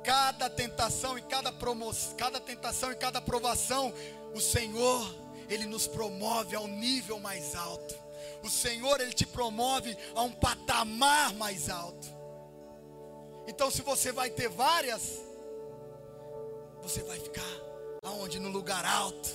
Cada 0.02 0.48
tentação 0.48 1.18
e 1.18 1.22
cada 1.22 1.52
promoção, 1.52 2.16
cada 2.16 2.40
tentação 2.40 2.92
e 2.92 2.96
cada 2.96 3.20
provação, 3.20 3.92
o 4.35 4.40
Senhor, 4.40 5.14
ele 5.48 5.66
nos 5.66 5.87
promove 5.87 6.54
a 6.54 6.61
um 6.61 6.68
nível 6.68 7.18
mais 7.18 7.54
alto. 7.54 7.94
O 8.42 8.50
Senhor, 8.50 9.00
ele 9.00 9.12
te 9.12 9.26
promove 9.26 9.96
a 10.14 10.22
um 10.22 10.30
patamar 10.30 11.35
mais 11.35 11.68
alto. 11.68 12.06
Então, 13.48 13.70
se 13.70 13.82
você 13.82 14.12
vai 14.12 14.30
ter 14.30 14.48
várias, 14.48 15.20
você 16.82 17.02
vai 17.02 17.18
ficar 17.18 17.65
aonde? 18.07 18.38
No 18.38 18.49
lugar 18.49 18.85
alto. 18.85 19.31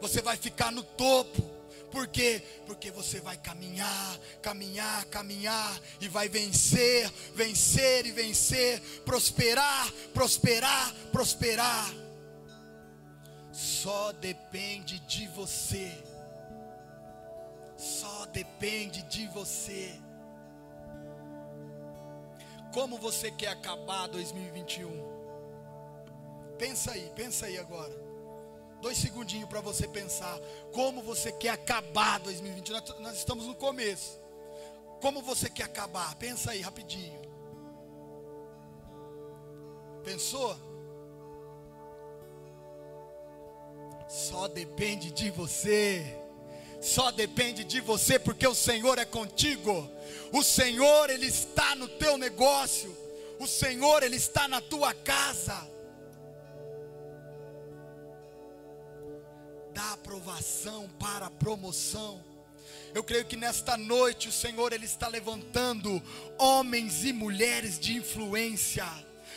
Você 0.00 0.22
vai 0.22 0.36
ficar 0.36 0.72
no 0.72 0.82
topo. 0.82 1.42
Por 1.90 2.06
quê? 2.06 2.42
Porque 2.66 2.90
você 2.90 3.20
vai 3.20 3.36
caminhar, 3.36 4.18
caminhar, 4.40 5.04
caminhar 5.06 5.80
e 6.00 6.08
vai 6.08 6.28
vencer, 6.28 7.10
vencer 7.34 8.06
e 8.06 8.12
vencer, 8.12 8.80
prosperar, 9.04 9.92
prosperar, 10.14 10.94
prosperar. 11.10 11.92
Só 13.52 14.12
depende 14.12 15.00
de 15.00 15.26
você. 15.28 15.92
Só 17.76 18.26
depende 18.26 19.02
de 19.02 19.26
você. 19.28 19.98
Como 22.72 22.98
você 22.98 23.32
quer 23.32 23.48
acabar 23.48 24.06
2021? 24.06 25.19
Pensa 26.60 26.92
aí, 26.92 27.10
pensa 27.16 27.46
aí 27.46 27.56
agora. 27.56 27.90
Dois 28.82 28.98
segundinhos 28.98 29.48
para 29.48 29.62
você 29.62 29.88
pensar. 29.88 30.38
Como 30.74 31.00
você 31.00 31.32
quer 31.32 31.48
acabar 31.48 32.20
2021? 32.20 32.74
Nós, 32.74 33.00
nós 33.00 33.16
estamos 33.16 33.46
no 33.46 33.54
começo. 33.54 34.20
Como 35.00 35.22
você 35.22 35.48
quer 35.48 35.62
acabar? 35.62 36.14
Pensa 36.16 36.50
aí 36.50 36.60
rapidinho. 36.60 37.18
Pensou? 40.04 40.54
Só 44.06 44.46
depende 44.46 45.10
de 45.10 45.30
você. 45.30 46.04
Só 46.78 47.10
depende 47.10 47.64
de 47.64 47.80
você, 47.80 48.18
porque 48.18 48.46
o 48.46 48.54
Senhor 48.54 48.98
é 48.98 49.06
contigo. 49.06 49.90
O 50.30 50.42
Senhor, 50.42 51.08
Ele 51.08 51.26
está 51.26 51.74
no 51.74 51.88
teu 51.88 52.18
negócio. 52.18 52.94
O 53.38 53.46
Senhor, 53.46 54.02
Ele 54.02 54.16
está 54.16 54.46
na 54.46 54.60
tua 54.60 54.92
casa. 54.92 55.69
Aprovação 60.10 60.90
para 60.98 61.26
a 61.26 61.30
promoção. 61.30 62.20
Eu 62.92 63.04
creio 63.04 63.24
que 63.24 63.36
nesta 63.36 63.76
noite 63.76 64.28
o 64.28 64.32
Senhor 64.32 64.72
ele 64.72 64.84
está 64.84 65.06
levantando 65.06 66.02
homens 66.36 67.04
e 67.04 67.12
mulheres 67.12 67.78
de 67.78 67.96
influência 67.96 68.84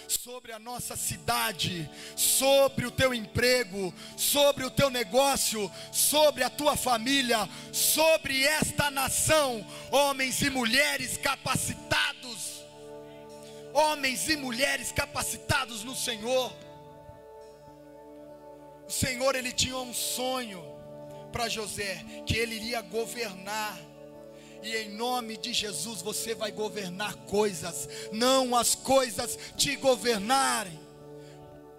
sobre 0.07 0.51
a 0.51 0.57
nossa 0.57 0.95
cidade, 0.95 1.88
sobre 2.15 2.88
o 2.88 2.91
teu 2.91 3.13
emprego, 3.13 3.93
sobre 4.17 4.65
o 4.65 4.71
teu 4.71 4.89
negócio, 4.89 5.71
sobre 5.91 6.43
a 6.43 6.49
tua 6.49 6.75
família, 6.75 7.47
sobre 7.71 8.43
esta 8.43 8.89
nação, 8.89 9.63
homens 9.91 10.41
e 10.41 10.49
mulheres 10.49 11.17
capacitados, 11.17 12.65
homens 13.73 14.27
e 14.27 14.36
mulheres 14.36 14.91
capacitados 14.91 15.83
no 15.83 15.95
Senhor. 15.95 16.51
O 18.93 18.95
Senhor 18.95 19.34
ele 19.36 19.51
tinha 19.51 19.75
um 19.75 19.91
sonho 19.91 20.63
para 21.32 21.49
José, 21.49 22.06
que 22.27 22.38
ele 22.38 22.56
iria 22.58 22.79
governar 22.79 23.75
E 24.62 24.77
em 24.77 24.89
nome 24.91 25.36
de 25.36 25.51
Jesus 25.51 26.03
você 26.03 26.36
vai 26.36 26.51
governar 26.51 27.15
coisas, 27.25 27.89
não 28.12 28.56
as 28.56 28.75
coisas 28.75 29.38
te 29.58 29.75
governarem. 29.75 30.79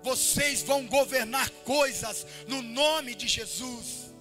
Vocês 0.03 0.63
vão 0.63 0.87
governar 0.87 1.49
coisas 1.65 2.27
no 2.49 2.61
nome 2.61 3.15
de 3.15 3.29
Jesus. 3.29 4.13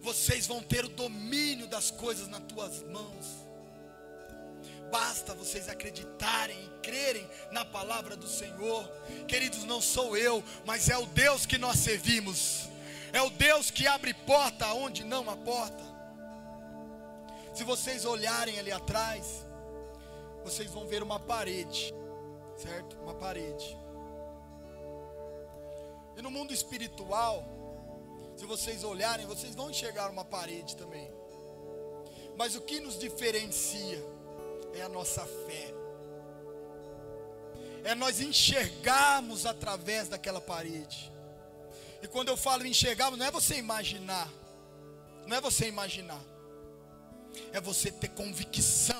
Vocês 0.00 0.46
vão 0.46 0.62
ter 0.62 0.84
o 0.84 0.90
domínio 0.90 1.66
das 1.66 1.90
coisas 1.90 2.28
nas 2.28 2.42
tuas 2.42 2.82
mãos. 2.84 3.43
Basta 4.94 5.34
vocês 5.34 5.68
acreditarem 5.68 6.56
e 6.56 6.68
crerem 6.78 7.28
na 7.50 7.64
palavra 7.64 8.14
do 8.14 8.28
Senhor. 8.28 8.88
Queridos, 9.26 9.64
não 9.64 9.80
sou 9.80 10.16
eu, 10.16 10.40
mas 10.64 10.88
é 10.88 10.96
o 10.96 11.04
Deus 11.06 11.44
que 11.44 11.58
nós 11.58 11.80
servimos. 11.80 12.68
É 13.12 13.20
o 13.20 13.28
Deus 13.28 13.72
que 13.72 13.88
abre 13.88 14.14
porta 14.14 14.72
onde 14.72 15.02
não 15.02 15.28
há 15.28 15.36
porta. 15.36 15.82
Se 17.52 17.64
vocês 17.64 18.04
olharem 18.04 18.56
ali 18.60 18.70
atrás, 18.70 19.44
vocês 20.44 20.70
vão 20.70 20.86
ver 20.86 21.02
uma 21.02 21.18
parede, 21.18 21.92
certo? 22.56 22.96
Uma 23.02 23.16
parede. 23.16 23.76
E 26.16 26.22
no 26.22 26.30
mundo 26.30 26.54
espiritual, 26.54 27.44
se 28.36 28.46
vocês 28.46 28.84
olharem, 28.84 29.26
vocês 29.26 29.56
vão 29.56 29.72
enxergar 29.72 30.08
uma 30.08 30.24
parede 30.24 30.76
também. 30.76 31.12
Mas 32.36 32.54
o 32.54 32.60
que 32.60 32.78
nos 32.78 32.96
diferencia 32.96 34.13
é 34.78 34.82
a 34.82 34.88
nossa 34.88 35.24
fé. 35.24 35.74
É 37.84 37.94
nós 37.94 38.20
enxergarmos 38.20 39.44
através 39.44 40.08
daquela 40.08 40.40
parede. 40.40 41.12
E 42.02 42.08
quando 42.08 42.28
eu 42.28 42.36
falo 42.36 42.66
enxergarmos, 42.66 43.18
não 43.18 43.26
é 43.26 43.30
você 43.30 43.56
imaginar. 43.56 44.30
Não 45.26 45.36
é 45.36 45.40
você 45.40 45.66
imaginar. 45.66 46.22
É 47.52 47.60
você 47.60 47.90
ter 47.90 48.08
convicção 48.08 48.93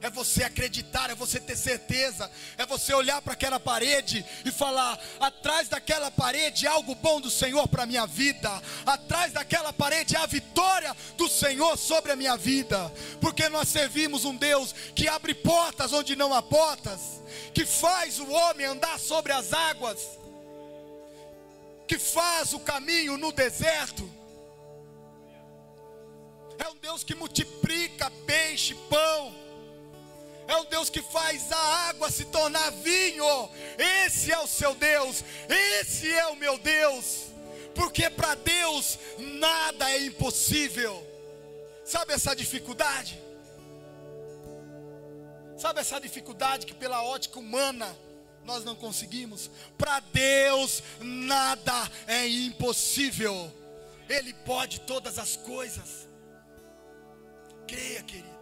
é 0.00 0.10
você 0.10 0.44
acreditar, 0.44 1.10
é 1.10 1.14
você 1.14 1.40
ter 1.40 1.56
certeza, 1.56 2.30
é 2.56 2.64
você 2.64 2.94
olhar 2.94 3.20
para 3.20 3.32
aquela 3.32 3.58
parede 3.58 4.24
e 4.44 4.50
falar: 4.50 4.98
atrás 5.18 5.68
daquela 5.68 6.10
parede 6.10 6.66
há 6.66 6.72
algo 6.72 6.94
bom 6.94 7.20
do 7.20 7.30
Senhor 7.30 7.66
para 7.68 7.82
a 7.82 7.86
minha 7.86 8.06
vida, 8.06 8.62
atrás 8.86 9.32
daquela 9.32 9.72
parede 9.72 10.16
há 10.16 10.22
a 10.22 10.26
vitória 10.26 10.96
do 11.16 11.28
Senhor 11.28 11.76
sobre 11.76 12.12
a 12.12 12.16
minha 12.16 12.36
vida, 12.36 12.92
porque 13.20 13.48
nós 13.48 13.68
servimos 13.68 14.24
um 14.24 14.36
Deus 14.36 14.72
que 14.94 15.08
abre 15.08 15.34
portas 15.34 15.92
onde 15.92 16.14
não 16.14 16.32
há 16.32 16.42
portas, 16.42 17.20
que 17.52 17.64
faz 17.64 18.18
o 18.18 18.30
homem 18.30 18.66
andar 18.66 18.98
sobre 18.98 19.32
as 19.32 19.52
águas, 19.52 20.18
que 21.86 21.98
faz 21.98 22.52
o 22.52 22.60
caminho 22.60 23.16
no 23.16 23.32
deserto. 23.32 24.08
É 26.58 26.68
um 26.68 26.76
Deus 26.76 27.04
que 27.04 27.14
multiplica 27.14 28.10
peixe, 28.26 28.74
pão 28.90 29.47
é 30.48 30.56
o 30.56 30.64
Deus 30.64 30.88
que 30.88 31.02
faz 31.02 31.52
a 31.52 31.88
água 31.88 32.10
se 32.10 32.24
tornar 32.24 32.70
vinho. 32.70 33.50
Esse 33.76 34.32
é 34.32 34.38
o 34.38 34.46
seu 34.46 34.74
Deus, 34.74 35.22
esse 35.46 36.10
é 36.10 36.26
o 36.28 36.36
meu 36.36 36.56
Deus, 36.56 37.26
porque 37.74 38.08
para 38.08 38.34
Deus 38.34 38.98
nada 39.18 39.90
é 39.90 40.06
impossível. 40.06 41.06
Sabe 41.84 42.14
essa 42.14 42.34
dificuldade? 42.34 43.22
Sabe 45.58 45.80
essa 45.80 46.00
dificuldade 46.00 46.64
que 46.64 46.74
pela 46.74 47.02
ótica 47.02 47.38
humana 47.38 47.94
nós 48.44 48.64
não 48.64 48.74
conseguimos? 48.74 49.50
Para 49.76 50.00
Deus 50.00 50.82
nada 50.98 51.90
é 52.06 52.26
impossível. 52.26 53.52
Ele 54.08 54.32
pode 54.32 54.80
todas 54.80 55.18
as 55.18 55.36
coisas. 55.36 56.08
Creia, 57.66 58.02
querido 58.02 58.37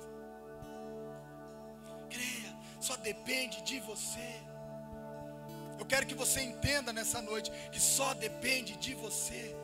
só 2.81 2.97
depende 2.97 3.63
de 3.63 3.81
você. 3.81 4.41
Eu 5.79 5.85
quero 5.85 6.07
que 6.07 6.15
você 6.15 6.41
entenda 6.41 6.93
nessa 6.93 7.21
noite 7.21 7.51
que 7.73 7.81
só 7.81 8.15
depende 8.15 8.77
de 8.77 8.95
você. 8.95 9.55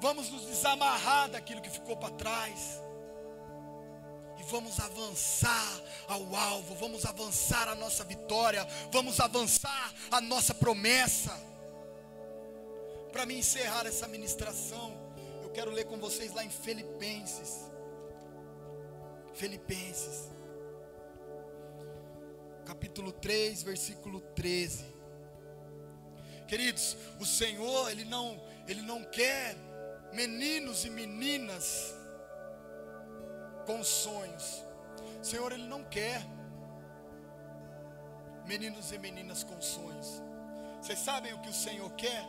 Vamos 0.00 0.28
nos 0.30 0.42
desamarrar 0.46 1.30
daquilo 1.30 1.62
que 1.62 1.70
ficou 1.70 1.96
para 1.96 2.14
trás. 2.14 2.80
E 4.38 4.42
vamos 4.44 4.78
avançar 4.78 5.80
ao 6.06 6.36
alvo, 6.36 6.74
vamos 6.74 7.06
avançar 7.06 7.68
a 7.68 7.74
nossa 7.74 8.04
vitória, 8.04 8.66
vamos 8.92 9.18
avançar 9.18 9.94
a 10.10 10.20
nossa 10.20 10.52
promessa. 10.52 11.32
Para 13.10 13.24
me 13.24 13.38
encerrar 13.38 13.86
essa 13.86 14.06
ministração, 14.08 14.92
eu 15.42 15.50
quero 15.50 15.70
ler 15.70 15.86
com 15.86 15.98
vocês 15.98 16.34
lá 16.34 16.44
em 16.44 16.50
Filipenses. 16.50 17.70
Filipenses 19.32 20.33
capítulo 22.64 23.12
3, 23.12 23.62
versículo 23.62 24.20
13. 24.34 24.84
Queridos, 26.48 26.96
o 27.20 27.26
Senhor, 27.26 27.90
ele 27.90 28.04
não, 28.04 28.40
ele 28.66 28.82
não 28.82 29.04
quer 29.04 29.56
meninos 30.12 30.84
e 30.84 30.90
meninas 30.90 31.94
com 33.66 33.82
sonhos. 33.84 34.62
O 35.20 35.24
Senhor, 35.24 35.52
ele 35.52 35.66
não 35.66 35.84
quer 35.84 36.24
meninos 38.46 38.92
e 38.92 38.98
meninas 38.98 39.42
com 39.42 39.60
sonhos. 39.60 40.22
Vocês 40.80 40.98
sabem 40.98 41.32
o 41.32 41.40
que 41.40 41.50
o 41.50 41.54
Senhor 41.54 41.90
quer? 41.92 42.24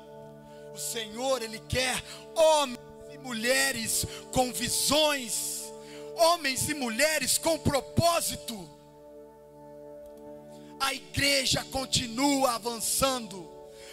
O 0.73 0.77
Senhor, 0.77 1.41
ele 1.41 1.59
quer 1.59 2.01
homens 2.35 2.79
e 3.13 3.17
mulheres 3.17 4.05
com 4.33 4.51
visões, 4.51 5.63
homens 6.15 6.69
e 6.69 6.73
mulheres 6.73 7.37
com 7.37 7.57
propósito 7.57 8.74
a 10.85 10.93
igreja 10.93 11.63
continua 11.71 12.51
avançando, 12.51 13.49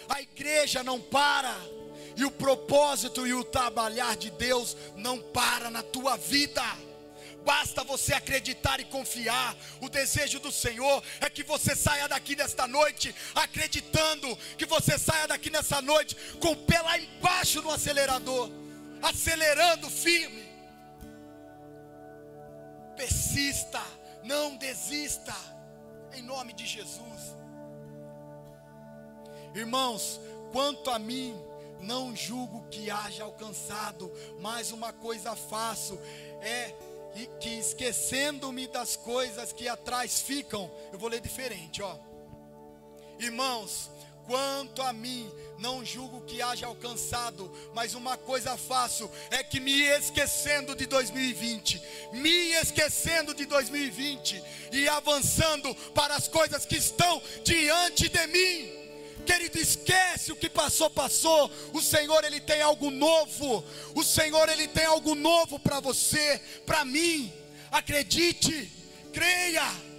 a 0.07 0.21
igreja 0.21 0.83
não 0.83 1.01
para, 1.01 1.55
e 2.15 2.23
o 2.23 2.29
propósito 2.29 3.25
e 3.25 3.33
o 3.33 3.43
trabalhar 3.43 4.15
de 4.15 4.29
Deus 4.29 4.77
não 4.95 5.19
para 5.19 5.71
na 5.71 5.81
tua 5.81 6.15
vida. 6.17 6.61
Basta 7.43 7.83
você 7.83 8.13
acreditar 8.13 8.79
e 8.79 8.85
confiar. 8.85 9.57
O 9.81 9.89
desejo 9.89 10.39
do 10.39 10.51
Senhor 10.51 11.03
é 11.19 11.31
que 11.31 11.41
você 11.41 11.75
saia 11.75 12.07
daqui 12.07 12.35
nesta 12.35 12.67
noite 12.67 13.13
acreditando, 13.33 14.37
que 14.55 14.67
você 14.67 14.99
saia 14.99 15.27
daqui 15.27 15.49
nessa 15.49 15.81
noite 15.81 16.15
com 16.39 16.51
o 16.51 16.55
pé 16.55 16.79
lá 16.79 16.99
embaixo 16.99 17.59
no 17.63 17.71
acelerador, 17.71 18.51
acelerando 19.01 19.89
firme. 19.89 20.47
Persista, 22.95 23.81
não 24.23 24.55
desista 24.55 25.52
em 26.13 26.21
nome 26.21 26.53
de 26.53 26.65
Jesus. 26.65 27.35
Irmãos, 29.53 30.19
quanto 30.51 30.89
a 30.89 30.97
mim, 30.97 31.35
não 31.81 32.15
julgo 32.15 32.67
que 32.69 32.89
haja 32.89 33.23
alcançado, 33.23 34.11
mas 34.39 34.71
uma 34.71 34.91
coisa 34.93 35.35
faço, 35.35 35.99
é 36.41 36.73
que 37.39 37.49
esquecendo-me 37.49 38.67
das 38.67 38.95
coisas 38.95 39.53
que 39.53 39.67
atrás 39.67 40.21
ficam, 40.21 40.69
eu 40.91 40.97
vou 40.97 41.09
ler 41.09 41.21
diferente, 41.21 41.81
ó. 41.81 41.95
Irmãos, 43.19 43.91
Quanto 44.25 44.81
a 44.81 44.93
mim, 44.93 45.29
não 45.59 45.83
julgo 45.83 46.21
que 46.21 46.41
haja 46.41 46.65
alcançado, 46.65 47.51
mas 47.73 47.93
uma 47.93 48.17
coisa 48.17 48.57
faço, 48.57 49.09
é 49.31 49.43
que 49.43 49.59
me 49.59 49.81
esquecendo 49.81 50.75
de 50.75 50.85
2020, 50.85 51.81
me 52.13 52.51
esquecendo 52.53 53.33
de 53.33 53.45
2020 53.45 54.43
e 54.71 54.87
avançando 54.87 55.73
para 55.93 56.15
as 56.15 56.27
coisas 56.27 56.65
que 56.65 56.77
estão 56.77 57.21
diante 57.43 58.09
de 58.09 58.27
mim. 58.27 58.83
Querido, 59.25 59.57
esquece 59.57 60.31
o 60.31 60.35
que 60.35 60.49
passou, 60.49 60.89
passou. 60.89 61.49
O 61.73 61.81
Senhor 61.81 62.23
ele 62.25 62.41
tem 62.41 62.61
algo 62.61 62.91
novo. 62.91 63.63
O 63.95 64.03
Senhor 64.03 64.49
ele 64.49 64.67
tem 64.67 64.85
algo 64.85 65.15
novo 65.15 65.57
para 65.59 65.79
você, 65.79 66.41
para 66.65 66.83
mim. 66.83 67.31
Acredite, 67.71 68.69
creia. 69.13 69.92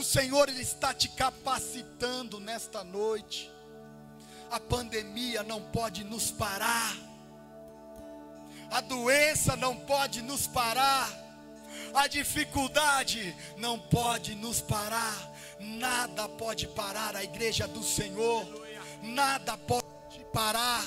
O 0.00 0.02
Senhor 0.02 0.48
ele 0.48 0.62
está 0.62 0.94
te 0.94 1.10
capacitando 1.10 2.40
nesta 2.40 2.82
noite. 2.82 3.52
A 4.50 4.58
pandemia 4.58 5.42
não 5.42 5.60
pode 5.60 6.04
nos 6.04 6.30
parar. 6.30 6.96
A 8.70 8.80
doença 8.80 9.56
não 9.56 9.76
pode 9.76 10.22
nos 10.22 10.46
parar. 10.46 11.06
A 11.92 12.06
dificuldade 12.06 13.36
não 13.58 13.78
pode 13.78 14.34
nos 14.34 14.62
parar. 14.62 15.14
Nada 15.60 16.26
pode 16.30 16.66
parar 16.68 17.14
a 17.14 17.22
igreja 17.22 17.68
do 17.68 17.82
Senhor. 17.82 18.46
Nada 19.02 19.54
pode 19.58 19.84
parar. 20.32 20.82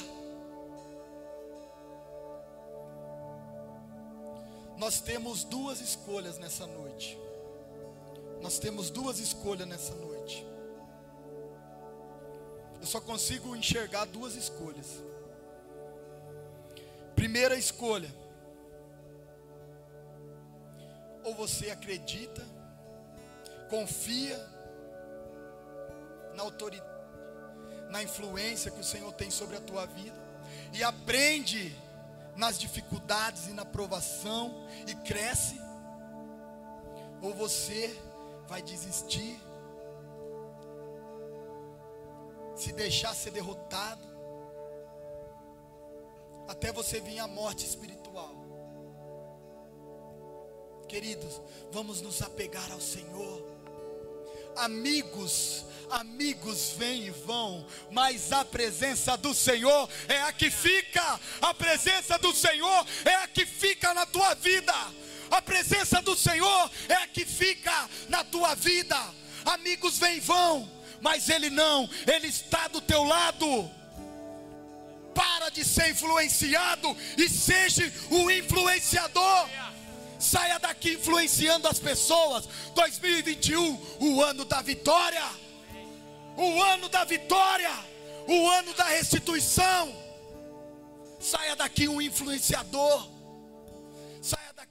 Nós 4.76 5.00
temos 5.00 5.44
duas 5.44 5.82
escolhas 5.82 6.40
nessa 6.40 6.66
noite. 6.66 7.22
Nós 8.44 8.60
temos 8.60 8.92
duas 8.92 9.20
escolhas 9.20 9.68
nessa 9.68 9.96
noite. 9.96 10.46
Eu 12.80 12.86
só 12.86 13.02
consigo 13.02 13.56
enxergar 13.56 14.06
duas 14.06 14.36
escolhas. 14.36 15.02
Primeira 17.16 17.56
escolha 17.56 18.14
Ou 21.24 21.34
você 21.34 21.70
acredita, 21.70 22.46
confia 23.70 24.38
na 26.36 26.44
autoridade, 26.44 26.92
na 27.90 28.04
influência 28.04 28.70
que 28.70 28.82
o 28.82 28.84
Senhor 28.84 29.12
tem 29.14 29.32
sobre 29.32 29.56
a 29.56 29.62
tua 29.62 29.86
vida 29.86 30.22
e 30.74 30.84
aprende 30.84 31.74
nas 32.36 32.60
dificuldades 32.60 33.48
e 33.48 33.54
na 33.54 33.64
provação 33.64 34.68
e 34.86 34.96
cresce, 34.96 35.62
ou 37.22 37.34
você 37.34 37.96
vai 38.54 38.62
desistir, 38.62 39.42
se 42.56 42.72
deixar 42.72 43.16
ser 43.16 43.32
derrotado, 43.32 44.08
até 46.48 46.72
você 46.72 47.00
vir 47.00 47.18
à 47.18 47.28
morte 47.28 47.66
espiritual. 47.66 48.36
Queridos, 50.88 51.42
vamos 51.72 52.00
nos 52.00 52.22
apegar 52.22 52.72
ao 52.72 52.80
Senhor. 52.80 53.44
Amigos, 54.56 55.66
amigos 55.90 56.74
vêm 56.78 57.08
e 57.08 57.10
vão, 57.10 57.66
mas 57.90 58.32
a 58.32 58.46
presença 58.46 59.18
do 59.18 59.34
Senhor 59.34 59.90
é 60.08 60.22
a 60.22 60.32
que 60.32 60.52
fica. 60.52 61.20
A 61.42 61.56
presença 61.56 62.20
do 62.20 62.32
Senhor 62.32 62.86
é 63.04 63.16
a 63.16 63.28
que 63.28 63.48
fica 63.48 63.96
na 63.96 64.06
tua 64.06 64.36
vida. 64.36 64.76
A 65.34 65.42
presença 65.42 66.00
do 66.00 66.16
Senhor 66.16 66.72
é 66.88 66.94
a 66.94 67.08
que 67.08 67.26
fica 67.26 67.90
na 68.08 68.24
tua 68.24 68.54
vida. 68.54 68.96
Amigos 69.44 69.98
vêm 69.98 70.18
e 70.18 70.20
vão, 70.20 70.72
mas 71.02 71.28
Ele 71.28 71.50
não, 71.50 71.90
Ele 72.06 72.28
está 72.28 72.68
do 72.68 72.80
teu 72.80 73.04
lado. 73.04 73.72
Para 75.16 75.50
de 75.50 75.66
ser 75.66 75.90
influenciado 75.90 76.96
e 77.18 77.28
seja 77.28 77.92
o 78.12 78.30
influenciador. 78.30 79.50
Saia 80.20 80.60
daqui 80.60 80.94
influenciando 80.94 81.68
as 81.68 81.80
pessoas. 81.80 82.48
2021, 82.76 83.82
o 84.02 84.22
ano 84.22 84.46
da 84.46 84.62
vitória. 84.62 85.28
O 86.38 86.62
ano 86.62 86.88
da 86.90 87.04
vitória. 87.06 87.74
O 88.28 88.50
ano 88.50 88.72
da 88.76 88.86
restituição. 88.86 89.92
Saia 91.20 91.56
daqui 91.56 91.88
um 91.88 92.00
influenciador. 92.00 93.13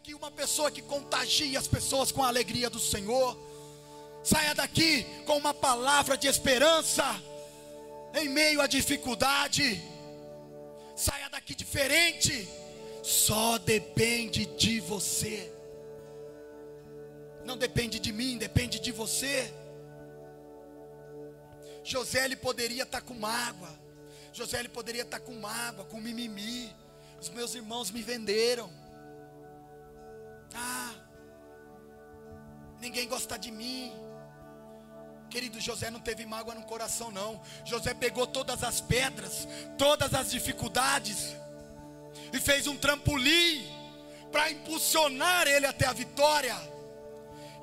Daqui 0.03 0.15
uma 0.15 0.33
pessoa 0.33 0.69
que 0.69 0.83
contagia 0.83 1.57
as 1.57 1.69
pessoas 1.69 2.11
com 2.11 2.25
a 2.25 2.27
alegria 2.27 2.69
do 2.69 2.81
Senhor. 2.81 3.39
Saia 4.25 4.53
daqui 4.53 5.05
com 5.27 5.37
uma 5.37 5.55
palavra 5.55 6.17
de 6.17 6.27
esperança 6.27 7.05
em 8.13 8.29
meio 8.29 8.61
à 8.61 8.67
dificuldade. 8.67 9.81
Saia 10.97 11.31
daqui 11.31 11.55
diferente 11.55 12.49
só 13.01 13.59
depende 13.59 14.45
de 14.45 14.81
você. 14.81 15.53
Não 17.45 17.57
depende 17.57 18.01
de 18.01 18.13
mim, 18.13 18.37
depende 18.37 18.81
de 18.81 18.91
você. 18.91 19.55
José 21.85 22.25
ele 22.25 22.35
poderia 22.35 22.83
estar 22.83 23.03
com 23.03 23.15
mágoa. 23.15 23.71
José 24.33 24.59
ele 24.59 24.69
poderia 24.69 25.03
estar 25.03 25.21
com 25.21 25.35
mágoa, 25.35 25.85
com 25.85 26.01
mimimi. 26.01 26.75
Os 27.21 27.29
meus 27.29 27.55
irmãos 27.55 27.93
me 27.93 28.03
venderam. 28.03 28.82
Ah, 30.55 30.95
ninguém 32.81 33.09
gosta 33.09 33.39
de 33.39 33.51
mim. 33.51 33.93
Querido, 35.31 35.59
José 35.61 35.91
não 35.91 36.01
teve 36.01 36.27
mágoa 36.27 36.55
no 36.55 36.63
coração, 36.65 37.11
não. 37.11 37.41
José 37.65 37.95
pegou 37.95 38.27
todas 38.27 38.63
as 38.63 38.83
pedras, 38.83 39.49
todas 39.79 40.13
as 40.13 40.31
dificuldades, 40.31 41.35
e 42.33 42.39
fez 42.39 42.67
um 42.67 42.77
trampolim 42.77 43.67
para 44.31 44.51
impulsionar 44.51 45.47
ele 45.47 45.67
até 45.67 45.87
a 45.87 45.93
vitória. 45.93 46.55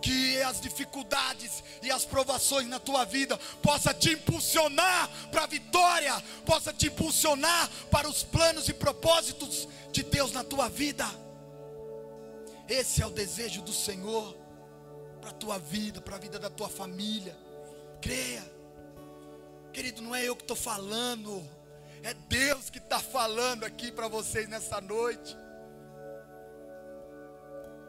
Que 0.02 0.42
as 0.44 0.62
dificuldades 0.62 1.62
e 1.84 1.92
as 1.92 2.06
provações 2.06 2.68
na 2.68 2.80
tua 2.80 3.04
vida 3.04 3.38
possa 3.62 3.94
te 3.94 4.14
impulsionar 4.14 5.10
para 5.30 5.44
a 5.44 5.48
vitória, 5.48 6.24
possa 6.46 6.74
te 6.74 6.88
impulsionar 6.88 7.70
para 7.92 8.08
os 8.10 8.24
planos 8.24 8.70
e 8.70 8.74
propósitos 8.74 9.68
de 9.92 10.02
Deus 10.02 10.32
na 10.32 10.44
tua 10.44 10.70
vida. 10.70 11.06
Esse 12.70 13.02
é 13.02 13.06
o 13.06 13.10
desejo 13.10 13.62
do 13.62 13.74
Senhor 13.74 14.38
para 15.20 15.32
a 15.32 15.34
tua 15.34 15.58
vida, 15.58 16.00
para 16.00 16.16
a 16.16 16.20
vida 16.20 16.38
da 16.38 16.50
tua 16.50 16.70
família. 16.70 17.36
Creia, 18.02 18.44
querido, 19.74 20.02
não 20.02 20.16
é 20.16 20.24
eu 20.24 20.36
que 20.36 20.44
estou 20.44 20.56
falando 20.56 21.44
é 22.04 22.14
Deus 22.14 22.70
que 22.70 22.78
está 22.78 23.00
falando 23.00 23.66
aqui 23.66 23.92
para 23.92 24.08
vocês 24.08 24.48
nessa 24.48 24.80
noite. 24.80 25.38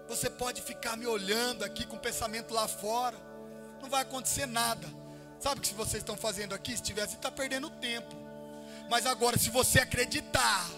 Você 0.09 0.29
pode 0.29 0.61
ficar 0.63 0.97
me 0.97 1.07
olhando 1.07 1.65
aqui 1.65 1.87
com 1.87 1.97
o 1.97 2.01
pensamento 2.01 2.53
lá 2.53 2.67
fora, 2.67 3.17
não 3.81 3.89
vai 3.89 4.03
acontecer 4.03 4.47
nada. 4.47 4.87
Sabe 5.39 5.61
o 5.61 5.63
que 5.63 5.73
vocês 5.75 6.03
estão 6.03 6.17
fazendo 6.17 6.55
aqui? 6.55 6.77
Se 6.77 6.83
tivesse, 6.83 7.15
está 7.15 7.31
perdendo 7.31 7.71
tempo. 7.71 8.15
Mas 8.91 9.07
agora, 9.07 9.39
se 9.39 9.49
você 9.51 9.79
acreditar, 9.79 10.69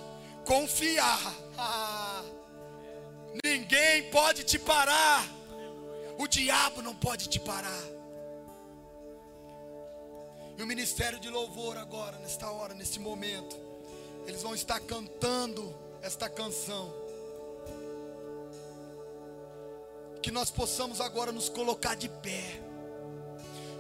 confiar, 0.45 1.35
ah, 1.57 2.23
ninguém 3.45 4.11
pode 4.11 4.45
te 4.45 4.59
parar. 4.59 5.27
O 6.19 6.27
diabo 6.27 6.83
não 6.83 6.95
pode 6.95 7.29
te 7.29 7.41
parar. 7.41 7.83
E 10.57 10.63
o 10.63 10.67
ministério 10.67 11.19
de 11.19 11.29
louvor 11.31 11.79
agora, 11.79 12.19
nesta 12.19 12.51
hora, 12.51 12.75
neste 12.75 13.01
momento, 13.01 13.57
eles 14.27 14.43
vão 14.43 14.55
estar 14.55 14.79
cantando 14.81 15.75
esta 16.03 16.29
canção. 16.29 16.93
Que 20.21 20.31
nós 20.31 20.51
possamos 20.51 21.01
agora 21.01 21.33
nos 21.33 21.49
colocar 21.49 21.97
de 21.97 22.09
pé, 22.09 22.61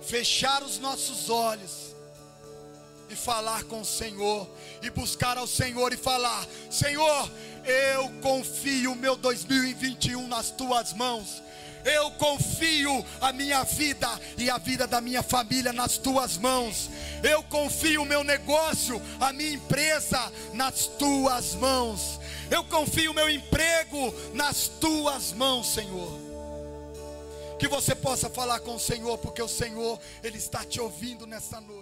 fechar 0.00 0.62
os 0.62 0.78
nossos 0.78 1.30
olhos 1.30 1.91
e 3.12 3.16
falar 3.16 3.64
com 3.64 3.80
o 3.80 3.84
Senhor, 3.84 4.48
e 4.82 4.90
buscar 4.90 5.38
ao 5.38 5.46
Senhor 5.46 5.92
e 5.92 5.96
falar: 5.96 6.46
Senhor, 6.70 7.30
eu 7.64 8.08
confio 8.20 8.92
o 8.92 8.96
meu 8.96 9.16
2021 9.16 10.26
nas 10.26 10.50
tuas 10.50 10.92
mãos 10.92 11.42
eu 11.84 12.10
confio 12.12 13.04
a 13.20 13.32
minha 13.32 13.64
vida 13.64 14.08
e 14.38 14.48
a 14.48 14.58
vida 14.58 14.86
da 14.86 15.00
minha 15.00 15.22
família 15.22 15.72
nas 15.72 15.98
tuas 15.98 16.38
mãos. 16.38 16.88
Eu 17.22 17.42
confio 17.44 18.02
o 18.02 18.06
meu 18.06 18.22
negócio, 18.22 19.00
a 19.20 19.32
minha 19.32 19.52
empresa 19.52 20.32
nas 20.52 20.86
tuas 20.86 21.54
mãos. 21.54 22.20
Eu 22.50 22.64
confio 22.64 23.10
o 23.10 23.14
meu 23.14 23.28
emprego 23.28 24.14
nas 24.32 24.68
tuas 24.68 25.32
mãos, 25.32 25.72
Senhor. 25.72 26.20
Que 27.58 27.68
você 27.68 27.94
possa 27.94 28.28
falar 28.28 28.60
com 28.60 28.74
o 28.74 28.80
Senhor, 28.80 29.18
porque 29.18 29.42
o 29.42 29.48
Senhor, 29.48 29.98
Ele 30.22 30.38
está 30.38 30.64
te 30.64 30.80
ouvindo 30.80 31.26
nessa 31.26 31.60
noite. 31.60 31.82